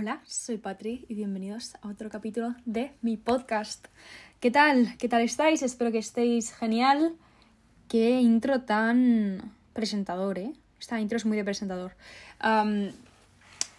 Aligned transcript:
Hola, 0.00 0.22
soy 0.26 0.56
Patri 0.56 1.04
y 1.10 1.14
bienvenidos 1.14 1.74
a 1.82 1.88
otro 1.88 2.08
capítulo 2.08 2.54
de 2.64 2.90
mi 3.02 3.18
podcast. 3.18 3.86
¿Qué 4.40 4.50
tal? 4.50 4.96
¿Qué 4.96 5.10
tal 5.10 5.20
estáis? 5.20 5.62
Espero 5.62 5.92
que 5.92 5.98
estéis 5.98 6.54
genial. 6.54 7.12
Qué 7.86 8.18
intro 8.18 8.62
tan 8.62 9.52
presentador, 9.74 10.38
¿eh? 10.38 10.54
Esta 10.80 10.98
intro 11.02 11.18
es 11.18 11.26
muy 11.26 11.36
de 11.36 11.44
presentador. 11.44 11.92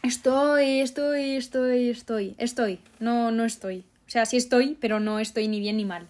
Estoy, 0.04 0.82
estoy, 0.82 1.38
estoy, 1.38 1.90
estoy, 1.90 2.36
estoy. 2.38 2.80
No, 3.00 3.32
no 3.32 3.44
estoy. 3.44 3.80
O 4.06 4.12
sea, 4.12 4.28
sí 4.28 4.38
estoy, 4.38 4.78
pero 4.80 5.00
no 5.00 5.20
estoy 5.20 5.48
ni 5.48 5.60
bien 5.60 5.78
ni 5.78 5.86
mal. 5.86 6.08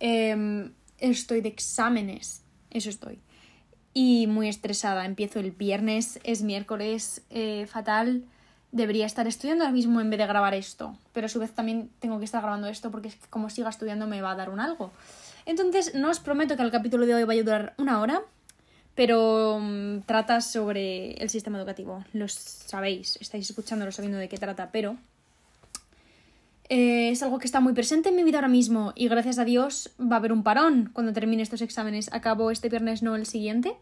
Em, 0.00 0.72
estoy 0.98 1.42
de 1.42 1.50
exámenes. 1.50 2.42
Eso 2.72 2.90
estoy. 2.90 3.20
Y 3.92 4.26
muy 4.26 4.48
estresada. 4.48 5.06
Empiezo 5.06 5.38
el 5.38 5.52
viernes, 5.52 6.18
es 6.24 6.42
miércoles, 6.42 7.22
eh, 7.30 7.68
fatal. 7.68 8.24
Debería 8.74 9.06
estar 9.06 9.28
estudiando 9.28 9.62
ahora 9.62 9.72
mismo 9.72 10.00
en 10.00 10.10
vez 10.10 10.18
de 10.18 10.26
grabar 10.26 10.52
esto. 10.52 10.98
Pero 11.12 11.26
a 11.26 11.28
su 11.28 11.38
vez 11.38 11.52
también 11.52 11.90
tengo 12.00 12.18
que 12.18 12.24
estar 12.24 12.42
grabando 12.42 12.66
esto 12.66 12.90
porque 12.90 13.06
es 13.06 13.14
que 13.14 13.28
como 13.28 13.48
siga 13.48 13.70
estudiando 13.70 14.08
me 14.08 14.20
va 14.20 14.32
a 14.32 14.34
dar 14.34 14.50
un 14.50 14.58
algo. 14.58 14.90
Entonces, 15.46 15.94
no 15.94 16.10
os 16.10 16.18
prometo 16.18 16.56
que 16.56 16.62
el 16.62 16.72
capítulo 16.72 17.06
de 17.06 17.14
hoy 17.14 17.22
vaya 17.22 17.42
a 17.42 17.44
durar 17.44 17.74
una 17.78 18.00
hora, 18.00 18.22
pero 18.96 19.60
mm, 19.60 20.00
trata 20.06 20.40
sobre 20.40 21.12
el 21.22 21.30
sistema 21.30 21.56
educativo. 21.56 22.04
Lo 22.12 22.26
sabéis, 22.26 23.16
estáis 23.20 23.48
escuchándolo 23.48 23.92
sabiendo 23.92 24.18
de 24.18 24.28
qué 24.28 24.38
trata, 24.38 24.70
pero 24.72 24.96
eh, 26.68 27.10
es 27.10 27.22
algo 27.22 27.38
que 27.38 27.46
está 27.46 27.60
muy 27.60 27.74
presente 27.74 28.08
en 28.08 28.16
mi 28.16 28.24
vida 28.24 28.38
ahora 28.38 28.48
mismo 28.48 28.92
y 28.96 29.06
gracias 29.06 29.38
a 29.38 29.44
Dios 29.44 29.92
va 30.00 30.16
a 30.16 30.18
haber 30.18 30.32
un 30.32 30.42
parón 30.42 30.90
cuando 30.92 31.12
termine 31.12 31.44
estos 31.44 31.62
exámenes. 31.62 32.12
Acabo 32.12 32.50
este 32.50 32.68
viernes, 32.68 33.04
no 33.04 33.14
el 33.14 33.26
siguiente. 33.26 33.76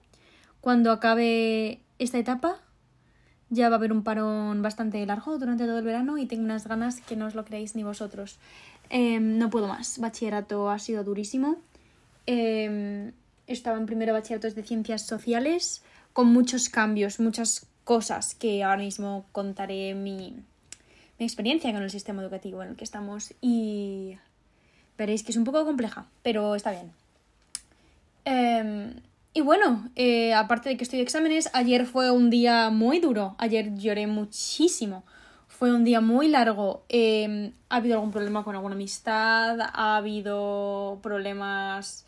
Cuando 0.61 0.93
acabe 0.93 1.81
esta 1.99 2.19
etapa, 2.19 2.61
ya 3.53 3.69
va 3.69 3.77
a 3.77 3.79
haber 3.79 3.93
un 3.93 4.03
parón 4.03 4.63
bastante 4.63 5.05
largo 5.05 5.39
durante 5.39 5.67
todo 5.67 5.79
el 5.79 5.85
verano 5.85 6.17
y 6.17 6.25
tengo 6.25 6.43
unas 6.43 6.67
ganas 6.67 7.03
que 7.03 7.17
no 7.17 7.27
os 7.27 7.35
lo 7.35 7.45
creéis 7.45 7.77
ni 7.77 7.85
vosotros. 7.85 8.39
Em, 8.89 9.37
no 9.37 9.51
puedo 9.51 9.69
más. 9.69 9.99
Bachillerato 9.99 10.71
ha 10.71 10.79
sido 10.79 11.05
durísimo. 11.05 11.57
Em, 12.25 13.13
estaba 13.47 13.77
en 13.77 13.85
primero 13.85 14.15
bachillerato 14.15 14.51
de 14.51 14.63
ciencias 14.63 15.03
sociales 15.03 15.83
con 16.15 16.29
muchos 16.29 16.71
cambios, 16.71 17.21
muchas 17.21 17.67
cosas 17.85 18.35
que 18.35 18.65
ahora 18.65 18.79
mismo 18.79 19.27
contaré 19.33 19.95
mi, 19.95 20.35
mi 21.19 21.27
experiencia 21.27 21.73
con 21.75 21.83
el 21.83 21.91
sistema 21.91 22.23
educativo 22.23 22.63
en 22.63 22.71
el 22.71 22.77
que 22.77 22.85
estamos 22.85 23.35
y 23.43 24.17
veréis 24.97 25.25
que 25.25 25.33
es 25.33 25.37
un 25.37 25.45
poco 25.45 25.67
compleja, 25.67 26.07
pero 26.23 26.55
está 26.55 26.71
bien. 26.71 26.91
Em, 28.25 28.95
y 29.35 29.41
bueno, 29.41 29.89
eh, 29.97 30.35
aparte 30.35 30.69
de 30.69 30.77
que 30.77 30.85
estoy 30.85 30.99
de 30.99 31.05
exámenes, 31.05 31.49
ayer 31.55 31.87
fue 31.87 32.11
un 32.11 32.29
día 32.29 32.69
muy 32.71 33.01
duro. 33.01 33.35
Ayer 33.39 33.75
lloré 33.77 34.07
muchísimo. 34.07 35.05
Fue 35.49 35.73
un 35.73 35.85
día 35.85 36.01
muy 36.01 36.29
largo. 36.29 36.85
Eh, 36.89 37.53
ha 37.71 37.77
habido 37.77 37.95
algún 37.95 38.11
problema 38.11 38.45
con 38.45 38.57
alguna 38.57 38.75
amistad, 38.75 39.59
ha 39.61 39.97
habido 39.97 40.99
problemas 41.03 42.05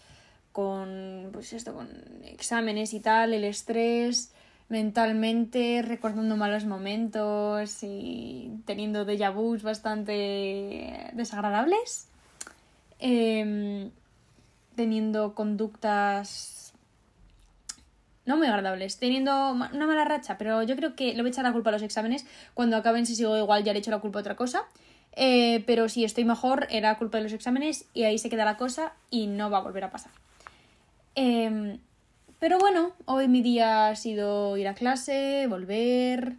con, 0.52 1.30
pues 1.32 1.52
esto, 1.52 1.72
con 1.72 1.88
exámenes 2.24 2.92
y 2.94 3.00
tal, 3.00 3.32
el 3.32 3.44
estrés, 3.44 4.32
mentalmente, 4.68 5.82
recordando 5.82 6.36
malos 6.36 6.64
momentos 6.64 7.82
y 7.82 8.50
teniendo 8.66 9.06
déjà 9.06 9.30
vus 9.32 9.62
bastante 9.62 11.10
desagradables. 11.14 12.08
Eh, 12.98 13.90
teniendo 14.74 15.34
conductas 15.34 16.53
no 18.26 18.36
muy 18.36 18.46
agradables, 18.46 18.98
teniendo 18.98 19.52
una 19.52 19.86
mala 19.86 20.04
racha, 20.04 20.38
pero 20.38 20.62
yo 20.62 20.76
creo 20.76 20.94
que 20.96 21.14
le 21.14 21.22
voy 21.22 21.28
a 21.28 21.32
echar 21.32 21.44
la 21.44 21.52
culpa 21.52 21.70
a 21.70 21.72
los 21.72 21.82
exámenes. 21.82 22.26
Cuando 22.54 22.76
acaben, 22.76 23.06
si 23.06 23.14
sigo 23.14 23.36
igual, 23.36 23.64
ya 23.64 23.72
le 23.72 23.80
echo 23.80 23.90
la 23.90 23.98
culpa 23.98 24.18
a 24.18 24.20
otra 24.20 24.36
cosa. 24.36 24.64
Eh, 25.16 25.62
pero 25.66 25.88
si 25.88 26.04
estoy 26.04 26.24
mejor, 26.24 26.66
era 26.70 26.98
culpa 26.98 27.18
de 27.18 27.24
los 27.24 27.32
exámenes 27.32 27.86
y 27.94 28.04
ahí 28.04 28.18
se 28.18 28.30
queda 28.30 28.44
la 28.44 28.56
cosa 28.56 28.94
y 29.10 29.26
no 29.26 29.50
va 29.50 29.58
a 29.58 29.62
volver 29.62 29.84
a 29.84 29.90
pasar. 29.90 30.10
Em, 31.14 31.78
pero 32.40 32.58
bueno, 32.58 32.92
hoy 33.04 33.28
mi 33.28 33.42
día 33.42 33.88
ha 33.88 33.96
sido 33.96 34.56
ir 34.56 34.68
a 34.68 34.74
clase, 34.74 35.46
volver, 35.48 36.34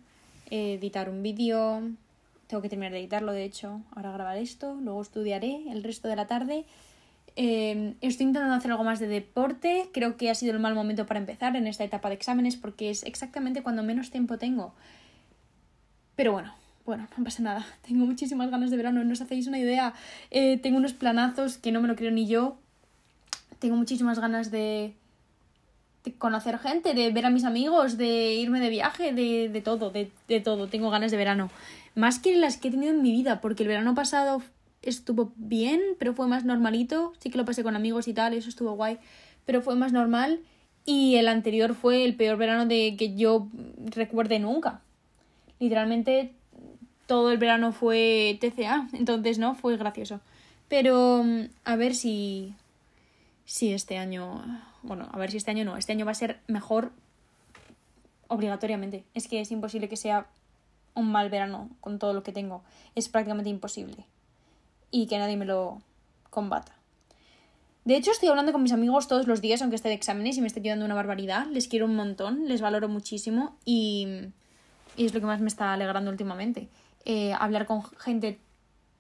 editar 0.49 1.09
un 1.09 1.23
vídeo. 1.23 1.81
Tengo 2.47 2.61
que 2.61 2.69
terminar 2.69 2.91
de 2.91 2.99
editarlo, 2.99 3.31
de 3.31 3.43
hecho. 3.43 3.81
Ahora 3.95 4.11
grabar 4.11 4.37
esto, 4.37 4.75
luego 4.81 5.01
estudiaré 5.01 5.63
el 5.71 5.83
resto 5.83 6.07
de 6.07 6.15
la 6.15 6.27
tarde. 6.27 6.65
Eh, 7.35 7.95
estoy 8.01 8.27
intentando 8.27 8.55
hacer 8.55 8.71
algo 8.71 8.83
más 8.83 8.99
de 8.99 9.07
deporte. 9.07 9.89
Creo 9.93 10.17
que 10.17 10.29
ha 10.29 10.35
sido 10.35 10.53
el 10.53 10.59
mal 10.59 10.75
momento 10.75 11.05
para 11.05 11.19
empezar 11.19 11.55
en 11.55 11.67
esta 11.67 11.83
etapa 11.83 12.09
de 12.09 12.15
exámenes 12.15 12.55
porque 12.55 12.89
es 12.89 13.03
exactamente 13.03 13.61
cuando 13.61 13.83
menos 13.83 14.11
tiempo 14.11 14.37
tengo. 14.37 14.73
Pero 16.15 16.31
bueno, 16.31 16.53
bueno, 16.85 17.07
no 17.17 17.23
pasa 17.23 17.43
nada. 17.43 17.65
Tengo 17.87 18.05
muchísimas 18.05 18.49
ganas 18.49 18.71
de 18.71 18.77
verano, 18.77 19.03
no 19.03 19.13
os 19.13 19.21
hacéis 19.21 19.47
una 19.47 19.59
idea. 19.59 19.93
Eh, 20.31 20.57
tengo 20.57 20.77
unos 20.77 20.93
planazos 20.93 21.57
que 21.57 21.71
no 21.71 21.81
me 21.81 21.87
lo 21.87 21.95
creo 21.95 22.11
ni 22.11 22.27
yo. 22.27 22.57
Tengo 23.59 23.75
muchísimas 23.75 24.19
ganas 24.19 24.51
de, 24.51 24.93
de 26.03 26.13
conocer 26.13 26.59
gente, 26.59 26.93
de 26.93 27.11
ver 27.11 27.25
a 27.25 27.29
mis 27.29 27.43
amigos, 27.43 27.97
de 27.97 28.35
irme 28.35 28.59
de 28.59 28.69
viaje, 28.69 29.13
de, 29.13 29.49
de 29.49 29.61
todo, 29.61 29.89
de, 29.89 30.11
de 30.27 30.39
todo. 30.39 30.67
Tengo 30.67 30.89
ganas 30.89 31.11
de 31.11 31.17
verano. 31.17 31.49
Más 31.95 32.19
que 32.19 32.35
las 32.35 32.57
que 32.57 32.67
he 32.67 32.71
tenido 32.71 32.93
en 32.93 33.01
mi 33.01 33.11
vida, 33.11 33.41
porque 33.41 33.63
el 33.63 33.69
verano 33.69 33.95
pasado 33.95 34.41
estuvo 34.85 35.33
bien, 35.35 35.81
pero 35.99 36.13
fue 36.13 36.27
más 36.27 36.45
normalito. 36.45 37.13
Sí 37.19 37.29
que 37.29 37.37
lo 37.37 37.45
pasé 37.45 37.63
con 37.63 37.75
amigos 37.75 38.07
y 38.07 38.13
tal, 38.13 38.33
eso 38.33 38.49
estuvo 38.49 38.73
guay, 38.73 38.97
pero 39.45 39.61
fue 39.61 39.75
más 39.75 39.91
normal. 39.91 40.39
Y 40.85 41.15
el 41.15 41.27
anterior 41.27 41.73
fue 41.73 42.05
el 42.05 42.15
peor 42.15 42.37
verano 42.37 42.65
de 42.65 42.95
que 42.97 43.15
yo 43.15 43.47
recuerde 43.95 44.39
nunca. 44.39 44.81
Literalmente 45.59 46.33
todo 47.07 47.31
el 47.31 47.37
verano 47.37 47.71
fue 47.71 48.37
TCA, 48.39 48.87
entonces 48.93 49.39
no, 49.39 49.55
fue 49.55 49.77
gracioso. 49.77 50.19
Pero 50.67 51.23
mm, 51.23 51.45
a 51.63 51.75
ver 51.75 51.95
si 51.95 52.53
si 53.45 53.73
este 53.73 53.97
año, 53.97 54.43
bueno, 54.81 55.07
a 55.11 55.17
ver 55.17 55.31
si 55.31 55.37
este 55.37 55.51
año 55.51 55.63
no, 55.63 55.77
este 55.77 55.93
año 55.93 56.05
va 56.05 56.11
a 56.11 56.15
ser 56.15 56.39
mejor 56.47 56.91
obligatoriamente. 58.27 59.03
Es 59.13 59.27
que 59.27 59.39
es 59.39 59.51
imposible 59.51 59.87
que 59.87 59.97
sea 59.97 60.27
un 60.95 61.11
mal 61.11 61.29
verano 61.29 61.69
con 61.79 61.99
todo 61.99 62.13
lo 62.13 62.23
que 62.23 62.31
tengo. 62.31 62.63
Es 62.95 63.07
prácticamente 63.07 63.49
imposible. 63.49 64.05
Y 64.95 65.07
que 65.07 65.17
nadie 65.17 65.35
me 65.35 65.43
lo 65.43 65.81
combata. 66.29 66.71
De 67.83 67.97
hecho, 67.97 68.11
estoy 68.11 68.29
hablando 68.29 68.53
con 68.53 68.63
mis 68.63 68.71
amigos 68.71 69.09
todos 69.09 69.27
los 69.27 69.41
días, 69.41 69.61
aunque 69.61 69.75
esté 69.75 69.89
de 69.89 69.95
exámenes 69.95 70.37
y 70.37 70.41
me 70.41 70.47
esté 70.47 70.61
ayudando 70.61 70.85
una 70.85 70.95
barbaridad. 70.95 71.47
Les 71.47 71.67
quiero 71.67 71.85
un 71.85 71.97
montón, 71.97 72.47
les 72.47 72.61
valoro 72.61 72.87
muchísimo 72.87 73.57
y, 73.65 74.07
es 74.95 75.13
lo 75.13 75.19
que 75.19 75.25
más 75.25 75.41
me 75.41 75.49
está 75.49 75.73
alegrando 75.73 76.09
últimamente. 76.11 76.69
Eh, 77.03 77.33
hablar 77.33 77.65
con 77.65 77.83
gente 77.83 78.39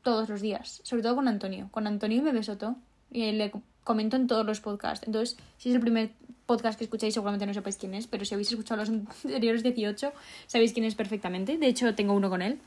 todos 0.03 0.27
los 0.27 0.41
días, 0.41 0.81
sobre 0.83 1.01
todo 1.01 1.15
con 1.15 1.29
Antonio. 1.29 1.69
Con 1.71 1.87
Antonio 1.87 2.21
me 2.21 2.33
besoto 2.33 2.75
y 3.09 3.31
le 3.31 3.53
comento 3.85 4.17
en 4.17 4.27
todos 4.27 4.45
los 4.45 4.59
podcasts. 4.59 5.07
Entonces, 5.07 5.37
si 5.57 5.69
es 5.69 5.75
el 5.75 5.81
primer 5.81 6.11
podcast 6.45 6.77
que 6.77 6.83
escucháis, 6.83 7.13
seguramente 7.13 7.45
no 7.45 7.53
sepáis 7.53 7.77
quién 7.77 7.93
es, 7.93 8.05
pero 8.05 8.25
si 8.25 8.33
habéis 8.33 8.51
escuchado 8.51 8.81
los 8.81 8.89
anteriores 9.23 9.63
18, 9.63 10.11
sabéis 10.45 10.73
quién 10.73 10.85
es 10.85 10.95
perfectamente. 10.95 11.57
De 11.57 11.67
hecho, 11.67 11.95
tengo 11.95 12.11
uno 12.11 12.29
con 12.29 12.41
él. 12.41 12.59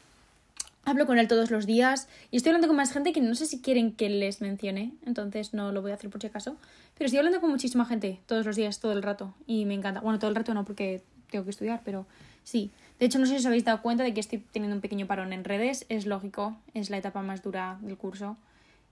Hablo 0.88 1.04
con 1.04 1.18
él 1.18 1.28
todos 1.28 1.50
los 1.50 1.66
días 1.66 2.08
y 2.30 2.38
estoy 2.38 2.48
hablando 2.48 2.66
con 2.66 2.74
más 2.74 2.94
gente 2.94 3.12
que 3.12 3.20
no 3.20 3.34
sé 3.34 3.44
si 3.44 3.60
quieren 3.60 3.92
que 3.92 4.08
les 4.08 4.40
mencione, 4.40 4.94
entonces 5.04 5.52
no 5.52 5.70
lo 5.70 5.82
voy 5.82 5.90
a 5.90 5.94
hacer 5.94 6.08
por 6.08 6.18
si 6.18 6.28
acaso. 6.28 6.56
Pero 6.96 7.04
estoy 7.04 7.18
hablando 7.18 7.42
con 7.42 7.50
muchísima 7.50 7.84
gente 7.84 8.20
todos 8.24 8.46
los 8.46 8.56
días, 8.56 8.80
todo 8.80 8.92
el 8.92 9.02
rato 9.02 9.34
y 9.46 9.66
me 9.66 9.74
encanta. 9.74 10.00
Bueno, 10.00 10.18
todo 10.18 10.30
el 10.30 10.36
rato 10.36 10.54
no 10.54 10.64
porque 10.64 11.02
tengo 11.30 11.44
que 11.44 11.50
estudiar, 11.50 11.82
pero 11.84 12.06
sí. 12.42 12.70
De 12.98 13.04
hecho, 13.04 13.18
no 13.18 13.26
sé 13.26 13.32
si 13.32 13.40
os 13.40 13.44
habéis 13.44 13.66
dado 13.66 13.82
cuenta 13.82 14.02
de 14.02 14.14
que 14.14 14.20
estoy 14.20 14.38
teniendo 14.50 14.76
un 14.76 14.80
pequeño 14.80 15.06
parón 15.06 15.34
en 15.34 15.44
redes, 15.44 15.84
es 15.90 16.06
lógico, 16.06 16.56
es 16.72 16.88
la 16.88 16.96
etapa 16.96 17.20
más 17.20 17.42
dura 17.42 17.76
del 17.82 17.98
curso 17.98 18.38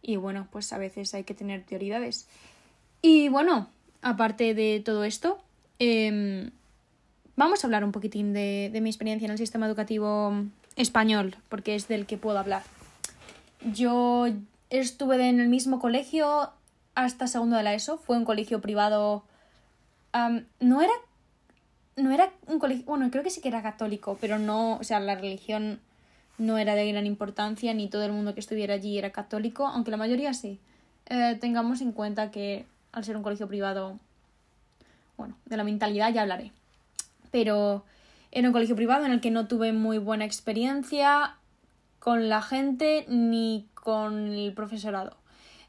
y 0.02 0.16
bueno, 0.16 0.48
pues 0.52 0.74
a 0.74 0.78
veces 0.78 1.14
hay 1.14 1.24
que 1.24 1.32
tener 1.32 1.62
prioridades. 1.62 2.28
Y 3.00 3.30
bueno, 3.30 3.70
aparte 4.02 4.52
de 4.52 4.82
todo 4.84 5.04
esto, 5.04 5.38
eh, 5.78 6.50
vamos 7.36 7.64
a 7.64 7.66
hablar 7.66 7.84
un 7.84 7.92
poquitín 7.92 8.34
de, 8.34 8.68
de 8.70 8.82
mi 8.82 8.90
experiencia 8.90 9.24
en 9.24 9.32
el 9.32 9.38
sistema 9.38 9.64
educativo 9.64 10.44
español, 10.76 11.36
porque 11.48 11.74
es 11.74 11.88
del 11.88 12.06
que 12.06 12.18
puedo 12.18 12.38
hablar. 12.38 12.62
Yo 13.72 14.26
estuve 14.70 15.28
en 15.28 15.40
el 15.40 15.48
mismo 15.48 15.78
colegio 15.78 16.50
hasta 16.94 17.26
segundo 17.26 17.56
de 17.56 17.62
la 17.62 17.74
ESO, 17.74 17.98
fue 17.98 18.16
un 18.16 18.24
colegio 18.24 18.60
privado. 18.60 19.24
no 20.60 20.80
era. 20.82 20.92
No 21.96 22.10
era 22.10 22.30
un 22.46 22.58
colegio. 22.58 22.84
Bueno, 22.84 23.10
creo 23.10 23.22
que 23.22 23.30
sí 23.30 23.40
que 23.40 23.48
era 23.48 23.62
católico, 23.62 24.18
pero 24.20 24.38
no. 24.38 24.76
O 24.76 24.84
sea, 24.84 25.00
la 25.00 25.14
religión 25.14 25.80
no 26.36 26.58
era 26.58 26.74
de 26.74 26.90
gran 26.92 27.06
importancia, 27.06 27.72
ni 27.72 27.88
todo 27.88 28.04
el 28.04 28.12
mundo 28.12 28.34
que 28.34 28.40
estuviera 28.40 28.74
allí 28.74 28.98
era 28.98 29.10
católico, 29.12 29.66
aunque 29.66 29.90
la 29.90 29.96
mayoría 29.96 30.34
sí. 30.34 30.60
Eh, 31.06 31.38
tengamos 31.40 31.80
en 31.80 31.92
cuenta 31.92 32.30
que 32.30 32.66
al 32.92 33.04
ser 33.04 33.16
un 33.16 33.22
colegio 33.22 33.48
privado. 33.48 33.98
Bueno, 35.16 35.36
de 35.46 35.56
la 35.56 35.64
mentalidad 35.64 36.12
ya 36.12 36.22
hablaré. 36.22 36.52
Pero 37.30 37.84
era 38.38 38.48
un 38.48 38.52
colegio 38.52 38.76
privado 38.76 39.06
en 39.06 39.12
el 39.12 39.22
que 39.22 39.30
no 39.30 39.48
tuve 39.48 39.72
muy 39.72 39.96
buena 39.96 40.26
experiencia 40.26 41.38
con 41.98 42.28
la 42.28 42.42
gente 42.42 43.06
ni 43.08 43.66
con 43.72 44.34
el 44.34 44.52
profesorado. 44.52 45.16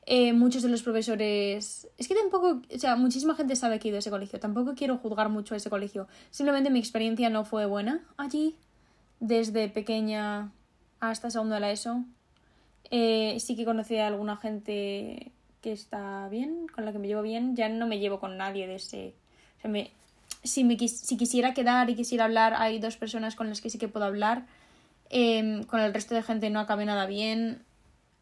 Eh, 0.05 0.33
muchos 0.33 0.63
de 0.63 0.69
los 0.69 0.83
profesores. 0.83 1.87
Es 1.97 2.07
que 2.09 2.15
tampoco. 2.15 2.61
O 2.75 2.77
sea, 2.77 2.97
muchísima 2.97 3.35
gente 3.35 3.55
sabe 3.55 3.79
que 3.79 3.87
he 3.87 3.95
a 3.95 3.99
ese 3.99 4.09
colegio. 4.09 4.41
Tampoco 4.41 4.75
quiero 4.75 4.97
juzgar 4.97 5.29
mucho 5.29 5.53
a 5.53 5.57
ese 5.57 5.69
colegio. 5.69 6.09
Simplemente 6.29 6.69
mi 6.69 6.79
experiencia 6.79 7.29
no 7.29 7.45
fue 7.45 7.65
buena 7.65 8.03
allí. 8.17 8.57
Desde 9.21 9.69
pequeña 9.69 10.51
hasta 10.99 11.29
segundo 11.29 11.55
de 11.55 11.61
la 11.61 11.71
ESO. 11.71 12.03
Eh, 12.91 13.37
sí 13.39 13.55
que 13.55 13.63
conocí 13.63 13.95
a 13.95 14.07
alguna 14.07 14.35
gente 14.35 15.31
que 15.61 15.71
está 15.71 16.27
bien, 16.27 16.67
con 16.67 16.83
la 16.83 16.91
que 16.91 16.99
me 16.99 17.07
llevo 17.07 17.21
bien. 17.21 17.55
Ya 17.55 17.69
no 17.69 17.87
me 17.87 17.99
llevo 17.99 18.19
con 18.19 18.35
nadie 18.35 18.67
de 18.67 18.75
ese. 18.75 19.13
O 19.57 19.61
sea, 19.61 19.71
me, 19.71 19.91
si, 20.43 20.63
me, 20.63 20.77
si 20.77 21.17
quisiera 21.17 21.53
quedar 21.53 21.89
y 21.89 21.95
quisiera 21.95 22.25
hablar, 22.25 22.53
hay 22.55 22.79
dos 22.79 22.97
personas 22.97 23.35
con 23.35 23.49
las 23.49 23.61
que 23.61 23.69
sí 23.69 23.77
que 23.77 23.87
puedo 23.87 24.05
hablar. 24.05 24.45
Em, 25.09 25.63
con 25.63 25.79
el 25.79 25.93
resto 25.93 26.15
de 26.15 26.23
gente 26.23 26.49
no 26.49 26.59
acabé 26.59 26.85
nada 26.85 27.05
bien. 27.05 27.61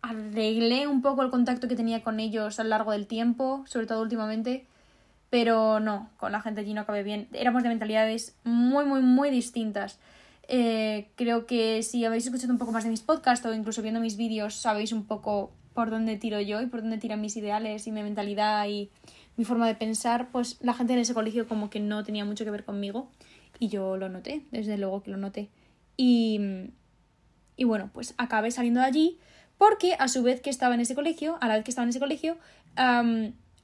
Arreglé 0.01 0.87
un 0.87 1.01
poco 1.01 1.23
el 1.23 1.31
contacto 1.31 1.67
que 1.67 1.75
tenía 1.75 2.03
con 2.03 2.19
ellos 2.19 2.59
a 2.59 2.63
lo 2.63 2.69
largo 2.69 2.91
del 2.91 3.07
tiempo, 3.07 3.63
sobre 3.67 3.87
todo 3.87 4.01
últimamente. 4.01 4.65
Pero 5.29 5.79
no, 5.79 6.09
con 6.17 6.31
la 6.31 6.41
gente 6.41 6.61
allí 6.61 6.73
no 6.73 6.81
acabé 6.81 7.03
bien. 7.03 7.27
Éramos 7.33 7.63
de 7.63 7.69
mentalidades 7.69 8.35
muy, 8.43 8.85
muy, 8.85 9.01
muy 9.01 9.31
distintas. 9.31 9.99
Eh, 10.47 11.09
creo 11.15 11.47
que 11.47 11.81
si 11.81 12.05
habéis 12.05 12.25
escuchado 12.25 12.53
un 12.53 12.59
poco 12.59 12.71
más 12.71 12.83
de 12.83 12.91
mis 12.91 13.01
podcasts 13.01 13.45
o 13.45 13.53
incluso 13.53 13.81
viendo 13.81 13.99
mis 13.99 14.15
vídeos, 14.15 14.53
sabéis 14.53 14.91
un 14.91 15.05
poco 15.05 15.51
por 15.73 15.89
dónde 15.89 16.17
tiro 16.17 16.39
yo 16.39 16.61
y 16.61 16.67
por 16.67 16.81
dónde 16.81 16.97
tiran 16.97 17.19
mis 17.19 17.35
ideales 17.35 17.85
y 17.87 17.91
mi 17.91 18.03
mentalidad 18.03 18.67
y 18.67 18.89
mi 19.37 19.45
forma 19.45 19.67
de 19.67 19.75
pensar, 19.75 20.29
pues 20.31 20.57
la 20.61 20.73
gente 20.73 20.93
en 20.93 20.99
ese 20.99 21.13
colegio 21.13 21.47
como 21.47 21.69
que 21.69 21.79
no 21.79 22.03
tenía 22.03 22.25
mucho 22.25 22.45
que 22.45 22.51
ver 22.51 22.63
conmigo 22.63 23.09
y 23.59 23.67
yo 23.67 23.97
lo 23.97 24.09
noté, 24.09 24.43
desde 24.51 24.77
luego 24.77 25.03
que 25.03 25.11
lo 25.11 25.17
noté. 25.17 25.49
Y, 25.97 26.39
y 27.55 27.63
bueno, 27.63 27.89
pues 27.93 28.13
acabé 28.17 28.51
saliendo 28.51 28.79
de 28.79 28.85
allí 28.85 29.19
porque 29.57 29.95
a 29.99 30.07
su 30.07 30.23
vez 30.23 30.41
que 30.41 30.49
estaba 30.49 30.75
en 30.75 30.81
ese 30.81 30.95
colegio, 30.95 31.37
a 31.41 31.47
la 31.47 31.55
vez 31.55 31.63
que 31.63 31.71
estaba 31.71 31.83
en 31.83 31.89
ese 31.89 31.99
colegio, 31.99 32.37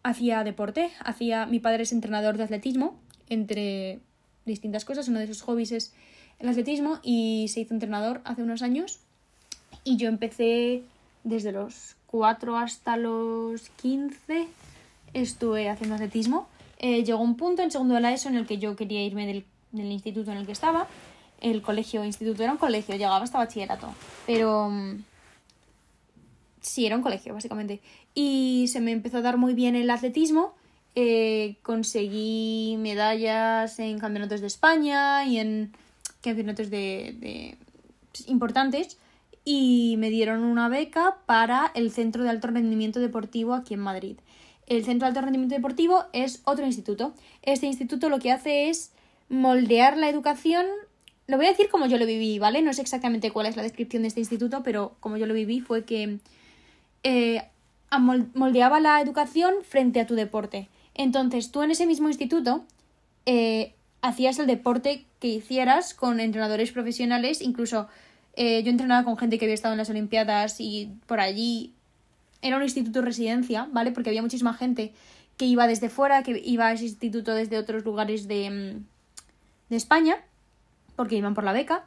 hacía 0.04 0.44
deporte, 0.44 0.92
hacía, 1.04 1.46
mi 1.46 1.60
padre 1.60 1.84
es 1.84 1.92
entrenador 1.92 2.38
de 2.38 2.44
atletismo, 2.44 3.00
entre 3.30 4.00
distintas 4.46 4.86
cosas, 4.86 5.08
uno 5.08 5.20
de 5.20 5.28
sus 5.28 5.42
hobbies 5.42 5.72
es 5.72 5.94
el 6.40 6.50
atletismo 6.50 7.00
y 7.04 7.48
se 7.50 7.62
hizo 7.62 7.74
entrenador 7.74 8.22
hace 8.24 8.42
unos 8.42 8.62
años 8.62 9.00
y 9.84 9.98
yo 9.98 10.10
empecé 10.10 10.84
desde 11.24 11.52
los 11.52 11.96
4 12.08 12.58
hasta 12.58 12.98
los 12.98 13.70
15 13.82 14.48
estuve 15.14 15.70
haciendo 15.70 15.96
atletismo. 15.96 16.48
Eh, 16.80 17.04
llegó 17.04 17.20
un 17.22 17.38
punto 17.38 17.62
en 17.62 17.72
segundo 17.72 17.96
de 17.96 18.02
la 18.02 18.12
ESO 18.12 18.30
en 18.30 18.36
el 18.36 18.48
que 18.48 18.58
yo 18.58 18.76
quería 18.76 19.04
irme 19.04 19.28
del, 19.28 19.46
del, 19.72 19.92
instituto 19.92 20.32
en 20.32 20.38
el 20.38 20.46
que 20.46 20.52
estaba. 20.52 20.88
El 21.40 21.62
colegio, 21.62 22.04
instituto 22.04 22.44
era 22.44 22.52
un 22.52 22.58
colegio, 22.58 22.96
llegaba 22.96 23.24
hasta 23.24 23.38
bachillerato. 23.38 23.94
Pero 24.26 24.70
mm, 24.70 25.04
sí, 26.62 26.86
era 26.86 26.96
un 26.96 27.04
colegio, 27.04 27.34
básicamente. 27.34 27.82
Y 28.14 28.68
se 28.72 28.80
me 28.82 28.92
empezó 28.92 29.18
a 29.18 29.22
dar 29.22 29.38
muy 29.38 29.54
bien 29.54 29.76
el 29.76 29.90
atletismo. 29.90 30.56
Eh, 30.96 31.56
conseguí 31.62 32.76
medallas 32.80 33.80
en 33.80 34.00
campeonatos 34.00 34.42
de 34.42 34.48
España 34.48 35.26
y 35.26 35.40
en 35.40 35.72
campeonatos 36.22 36.70
de, 36.70 37.16
de 37.20 37.58
pues, 38.12 38.28
importantes 38.28 38.98
y 39.44 39.96
me 39.98 40.10
dieron 40.10 40.44
una 40.44 40.70
beca 40.70 41.18
para 41.26 41.72
el 41.74 41.92
Centro 41.92 42.24
de 42.24 42.30
Alto 42.30 42.48
Rendimiento 42.48 43.00
Deportivo 43.00 43.54
aquí 43.54 43.74
en 43.74 43.80
Madrid. 43.80 44.18
El 44.72 44.86
Centro 44.86 45.06
de 45.06 45.10
Alto 45.10 45.20
Rendimiento 45.20 45.54
Deportivo 45.54 46.06
es 46.14 46.42
otro 46.46 46.66
instituto. 46.66 47.14
Este 47.42 47.66
instituto 47.66 48.08
lo 48.08 48.20
que 48.20 48.32
hace 48.32 48.70
es 48.70 48.94
moldear 49.28 49.98
la 49.98 50.08
educación. 50.08 50.66
Lo 51.28 51.36
voy 51.36 51.48
a 51.48 51.50
decir 51.50 51.68
como 51.68 51.88
yo 51.88 51.98
lo 51.98 52.06
viví, 52.06 52.40
¿vale? 52.40 52.62
No 52.62 52.72
sé 52.72 52.82
exactamente 52.82 53.32
cuál 53.32 53.48
es 53.48 53.58
la 53.58 53.64
descripción 53.64 54.04
de 54.04 54.08
este 54.08 54.22
instituto, 54.22 54.64
pero 54.64 54.96
como 55.02 55.18
yo 55.18 55.26
lo 55.26 55.34
viví 55.34 55.60
fue 55.60 55.84
que 55.84 56.20
eh, 57.04 57.44
moldeaba 58.34 58.80
la 58.80 59.02
educación 59.02 59.56
frente 59.68 60.00
a 60.00 60.08
tu 60.08 60.16
deporte. 60.16 60.70
Entonces, 60.94 61.52
tú 61.52 61.64
en 61.64 61.72
ese 61.72 61.86
mismo 61.86 62.08
instituto 62.08 62.64
eh, 63.26 63.74
hacías 64.02 64.40
el 64.40 64.48
deporte 64.48 65.04
que 65.20 65.28
hicieras 65.28 65.94
con 65.94 66.22
entrenadores 66.22 66.72
profesionales, 66.72 67.42
incluso 67.42 67.90
eh, 68.38 68.64
yo 68.64 68.70
entrenaba 68.70 69.04
con 69.04 69.18
gente 69.18 69.38
que 69.38 69.44
había 69.44 69.56
estado 69.56 69.74
en 69.74 69.80
las 69.80 69.90
Olimpiadas 69.90 70.62
y 70.62 70.94
por 71.08 71.20
allí 71.20 71.74
era 72.42 72.58
un 72.58 72.64
instituto 72.64 73.00
de 73.00 73.06
residencia, 73.06 73.68
¿vale? 73.72 73.92
Porque 73.92 74.10
había 74.10 74.22
muchísima 74.22 74.54
gente 74.54 74.94
que 75.38 75.46
iba 75.46 75.68
desde 75.68 75.90
fuera, 75.90 76.24
que 76.24 76.42
iba 76.44 76.68
a 76.68 76.74
ese 76.74 76.86
instituto 76.86 77.34
desde 77.34 77.58
otros 77.58 77.84
lugares 77.84 78.28
de, 78.28 78.50
mm, 78.50 78.86
de 79.70 79.76
España, 79.76 80.18
porque 80.96 81.16
iban 81.16 81.34
por 81.34 81.44
la 81.44 81.54
beca. 81.54 81.86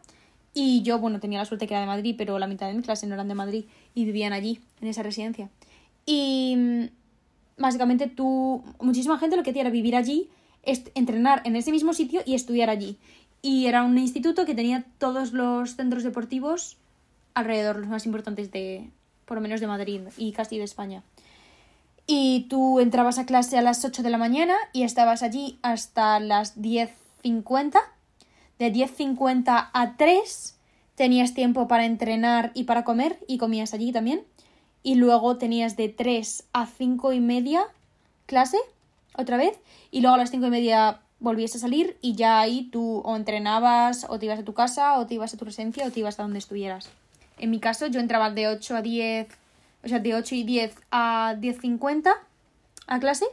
Y 0.54 0.82
yo, 0.82 0.98
bueno, 0.98 1.20
tenía 1.20 1.38
la 1.38 1.44
suerte 1.44 1.66
que 1.66 1.74
era 1.74 1.80
de 1.80 1.86
Madrid, 1.86 2.14
pero 2.16 2.38
la 2.38 2.46
mitad 2.46 2.68
de 2.68 2.74
mi 2.74 2.82
clase 2.82 3.06
no 3.06 3.14
eran 3.14 3.28
de 3.28 3.34
Madrid 3.34 3.64
y 3.94 4.04
vivían 4.04 4.32
allí, 4.32 4.60
en 4.80 4.88
esa 4.88 5.02
residencia. 5.02 5.50
Y 6.06 6.54
mm, 6.56 6.84
básicamente 7.58 8.06
tú, 8.08 8.62
muchísima 8.80 9.18
gente 9.18 9.36
lo 9.36 9.42
que 9.42 9.50
hacía 9.50 9.62
era 9.62 9.70
vivir 9.70 9.96
allí, 9.96 10.28
entrenar 10.94 11.42
en 11.44 11.56
ese 11.56 11.72
mismo 11.72 11.92
sitio 11.92 12.22
y 12.24 12.34
estudiar 12.34 12.70
allí. 12.70 12.96
Y 13.42 13.66
era 13.66 13.84
un 13.84 13.98
instituto 13.98 14.46
que 14.46 14.54
tenía 14.54 14.84
todos 14.98 15.32
los 15.32 15.76
centros 15.76 16.02
deportivos 16.02 16.78
alrededor, 17.34 17.76
los 17.76 17.88
más 17.88 18.06
importantes 18.06 18.50
de, 18.50 18.88
por 19.24 19.36
lo 19.36 19.40
menos 19.40 19.60
de 19.60 19.66
Madrid 19.66 20.02
y 20.16 20.32
casi 20.32 20.58
de 20.58 20.64
España. 20.64 21.02
Y 22.06 22.46
tú 22.50 22.80
entrabas 22.80 23.18
a 23.18 23.26
clase 23.26 23.56
a 23.56 23.62
las 23.62 23.84
8 23.84 24.02
de 24.02 24.10
la 24.10 24.18
mañana 24.18 24.54
y 24.72 24.82
estabas 24.82 25.22
allí 25.22 25.58
hasta 25.62 26.20
las 26.20 26.56
10.50. 26.58 27.80
De 28.58 28.72
10.50 28.72 29.70
a 29.72 29.96
3 29.96 30.54
tenías 30.96 31.34
tiempo 31.34 31.66
para 31.66 31.86
entrenar 31.86 32.52
y 32.54 32.64
para 32.64 32.84
comer 32.84 33.18
y 33.26 33.38
comías 33.38 33.72
allí 33.72 33.90
también. 33.90 34.22
Y 34.82 34.96
luego 34.96 35.38
tenías 35.38 35.76
de 35.76 35.88
3 35.88 36.44
a 36.52 36.66
5 36.66 37.14
y 37.14 37.20
media 37.20 37.64
clase 38.26 38.58
otra 39.16 39.38
vez. 39.38 39.58
Y 39.90 40.02
luego 40.02 40.16
a 40.16 40.18
las 40.18 40.30
5 40.30 40.46
y 40.46 40.50
media 40.50 41.00
volvías 41.20 41.56
a 41.56 41.58
salir 41.58 41.96
y 42.02 42.14
ya 42.14 42.38
ahí 42.38 42.68
tú 42.70 42.98
o 42.98 43.16
entrenabas 43.16 44.06
o 44.10 44.18
te 44.18 44.26
ibas 44.26 44.40
a 44.40 44.44
tu 44.44 44.52
casa 44.52 44.98
o 44.98 45.06
te 45.06 45.14
ibas 45.14 45.32
a 45.32 45.38
tu 45.38 45.46
residencia 45.46 45.86
o 45.86 45.90
te 45.90 46.00
ibas 46.00 46.20
a 46.20 46.22
donde 46.22 46.38
estuvieras. 46.38 46.90
En 47.38 47.50
mi 47.50 47.60
caso, 47.60 47.86
yo 47.86 48.00
entraba 48.00 48.30
de 48.30 48.48
8 48.48 48.76
a 48.76 48.82
10, 48.82 49.28
o 49.84 49.88
sea, 49.88 49.98
de 49.98 50.14
8 50.14 50.34
y 50.34 50.44
10 50.44 50.74
a 50.90 51.36
10.50 51.38 52.14
a 52.86 53.00
clase. 53.00 53.26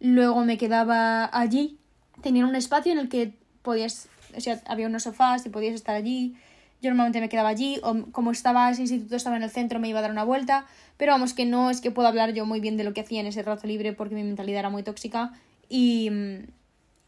Luego 0.00 0.44
me 0.44 0.58
quedaba 0.58 1.28
allí. 1.32 1.78
Tenía 2.22 2.46
un 2.46 2.54
espacio 2.54 2.92
en 2.92 2.98
el 2.98 3.08
que 3.08 3.34
podías, 3.62 4.08
o 4.36 4.40
sea, 4.40 4.60
había 4.66 4.86
unos 4.86 5.04
sofás 5.04 5.44
y 5.46 5.50
podías 5.50 5.74
estar 5.74 5.94
allí. 5.94 6.36
Yo 6.80 6.90
normalmente 6.90 7.20
me 7.20 7.28
quedaba 7.28 7.48
allí, 7.48 7.80
o 7.82 8.06
como 8.12 8.30
estaba, 8.30 8.70
ese 8.70 8.82
instituto 8.82 9.16
estaba 9.16 9.36
en 9.36 9.42
el 9.42 9.50
centro, 9.50 9.80
me 9.80 9.88
iba 9.88 9.98
a 9.98 10.02
dar 10.02 10.10
una 10.10 10.24
vuelta. 10.24 10.66
Pero 10.96 11.12
vamos, 11.12 11.34
que 11.34 11.46
no 11.46 11.70
es 11.70 11.80
que 11.80 11.90
pueda 11.90 12.08
hablar 12.08 12.34
yo 12.34 12.46
muy 12.46 12.60
bien 12.60 12.76
de 12.76 12.84
lo 12.84 12.92
que 12.92 13.00
hacía 13.00 13.20
en 13.20 13.26
ese 13.26 13.42
rato 13.42 13.66
libre 13.66 13.92
porque 13.92 14.14
mi 14.14 14.22
mentalidad 14.22 14.60
era 14.60 14.70
muy 14.70 14.82
tóxica. 14.82 15.32
Y, 15.68 16.10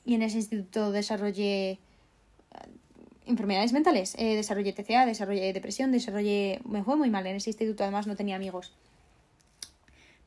y 0.04 0.14
en 0.14 0.22
ese 0.22 0.38
instituto 0.38 0.92
desarrollé 0.92 1.78
enfermedades 3.26 3.72
mentales. 3.72 4.14
Eh, 4.18 4.36
desarrollé 4.36 4.72
TCA, 4.72 5.06
desarrollé 5.06 5.52
depresión, 5.52 5.92
desarrollé... 5.92 6.60
Me 6.64 6.82
fue 6.82 6.96
muy 6.96 7.10
mal 7.10 7.26
en 7.26 7.36
ese 7.36 7.50
instituto, 7.50 7.82
además 7.82 8.06
no 8.06 8.16
tenía 8.16 8.36
amigos. 8.36 8.72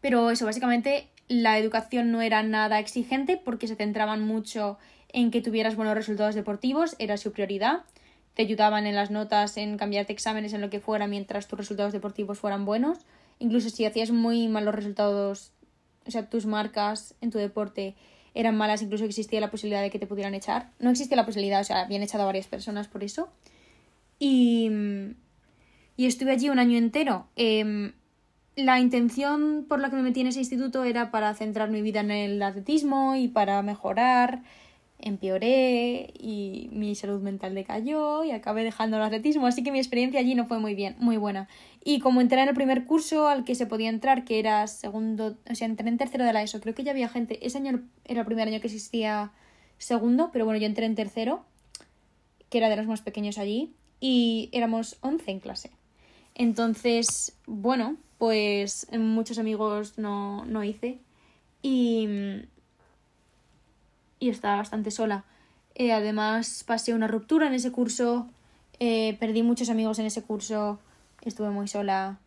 Pero 0.02 0.30
eso, 0.32 0.46
básicamente 0.46 1.08
la 1.28 1.58
educación 1.58 2.12
no 2.12 2.22
era 2.22 2.44
nada 2.44 2.80
exigente 2.80 3.38
porque 3.38 3.68
se 3.68 3.76
centraban 3.76 4.26
mucho 4.26 4.78
en 5.10 5.32
que 5.32 5.42
tuvieras 5.42 5.76
buenos 5.76 5.96
resultados 5.96 6.36
deportivos, 6.36 6.96
era 7.00 7.18
su 7.18 7.32
prioridad. 7.32 7.84
Te 8.34 8.44
ayudaban 8.44 8.88
en 8.88 8.96
las 8.96 9.12
notas, 9.12 9.58
en 9.58 9.78
cambiarte 9.78 10.14
exámenes, 10.14 10.54
en 10.54 10.62
lo 10.62 10.70
que 10.70 10.80
fuera, 10.80 11.08
mientras 11.08 11.48
tus 11.48 11.60
resultados 11.60 11.94
deportivos 11.94 12.40
fueran 12.40 12.66
buenos. 12.66 13.00
Incluso 13.40 13.70
si 13.70 13.86
hacías 13.86 14.12
muy 14.12 14.48
malos 14.48 14.76
resultados, 14.76 15.52
o 16.06 16.12
sea, 16.12 16.30
tus 16.30 16.46
marcas 16.46 17.16
en 17.22 17.32
tu 17.32 17.38
deporte 17.38 17.96
eran 18.40 18.56
malas, 18.56 18.82
incluso 18.82 19.04
existía 19.04 19.42
la 19.42 19.52
posibilidad 19.52 19.82
de 19.82 19.90
que 19.90 20.00
te 20.00 20.08
pudieran 20.08 20.34
echar. 20.34 20.70
No 20.80 20.90
existía 20.90 21.18
la 21.18 21.26
posibilidad, 21.26 21.60
o 21.60 21.64
sea, 21.66 21.82
habían 21.82 22.04
echado 22.04 22.24
a 22.24 22.28
varias 22.28 22.48
personas 22.48 22.88
por 22.88 23.04
eso. 23.04 23.30
Y, 24.18 24.72
y 25.98 26.06
estuve 26.06 26.32
allí 26.32 26.50
un 26.50 26.58
año 26.58 26.78
entero. 26.78 27.28
Em, 27.36 27.92
la 28.56 28.80
intención 28.80 29.66
por 29.68 29.82
la 29.82 29.90
que 29.90 29.98
me 29.98 30.04
metí 30.04 30.22
en 30.22 30.28
ese 30.28 30.40
instituto 30.40 30.86
era 30.86 31.12
para 31.12 31.34
centrar 31.34 31.70
mi 31.70 31.82
vida 31.82 32.00
en 32.00 32.12
el 32.12 32.42
atletismo 32.42 33.16
y 33.16 33.28
para 33.28 33.62
mejorar 33.62 34.42
empeoré 35.00 36.14
y 36.20 36.70
mi 36.72 36.96
salud 36.96 37.22
mental 37.22 37.56
decayó 37.56 38.24
y 38.24 38.32
acabé 38.32 38.64
dejando 38.64 38.98
el 38.98 39.04
atletismo, 39.04 39.48
así 39.48 39.64
que 39.64 39.72
mi 39.72 39.80
experiencia 39.80 40.20
allí 40.20 40.36
no 40.36 40.46
fue 40.46 40.60
muy 40.60 40.76
bien, 40.76 40.96
muy 41.00 41.18
buena. 41.18 41.48
Y 41.84 42.00
como 42.00 42.22
entré 42.22 42.42
en 42.42 42.50
el 42.50 42.56
primer 42.56 42.86
curso 42.86 43.28
al 43.28 43.46
que 43.46 43.56
se 43.56 43.66
podía 43.66 43.90
entrar, 43.90 44.26
que 44.26 44.40
era 44.40 44.68
segundo, 44.68 45.38
o 45.50 45.56
sea, 45.56 45.66
entré 45.66 45.88
en 45.88 45.98
tercero 45.98 46.26
de 46.26 46.34
la 46.34 46.44
ESO, 46.44 46.60
creo 46.60 46.76
que 46.76 46.84
ya 46.84 46.92
había 46.92 47.08
gente, 47.10 47.46
ese 47.46 47.58
año 47.58 47.82
era 48.06 48.22
el 48.22 48.26
primer 48.26 48.48
año 48.48 48.60
que 48.60 48.68
existía 48.68 49.32
segundo, 49.78 50.30
pero 50.34 50.46
bueno, 50.46 50.60
yo 50.60 50.66
entré 50.66 50.86
en 50.86 50.96
tercero, 50.96 51.46
que 52.50 52.58
era 52.58 52.70
de 52.70 52.76
los 52.76 52.88
más 52.88 53.02
pequeños 53.02 53.38
allí, 53.38 53.74
y 54.02 54.50
éramos 54.52 54.98
11 55.02 55.32
en 55.32 55.40
clase. 55.40 55.72
Entonces, 56.36 57.38
bueno, 57.46 57.96
pues 58.18 58.88
muchos 58.92 59.40
amigos 59.40 59.98
no, 59.98 60.46
no 60.46 60.64
hice 60.64 61.00
y 61.62 62.08
y 64.20 64.30
estaba 64.30 64.58
bastante 64.58 64.92
sola. 64.92 65.24
Eh, 65.76 65.92
además, 65.92 66.64
pasé 66.68 66.94
una 66.94 67.08
ruptura 67.08 67.48
en 67.48 67.54
ese 67.54 67.72
curso, 67.72 68.28
eh, 68.80 69.18
perdí 69.20 69.44
muchos 69.44 69.70
amigos 69.70 69.98
en 70.00 70.06
ese 70.06 70.22
curso, 70.24 70.80
estuve 71.24 71.50
muy 71.50 71.68
sola 71.68 72.20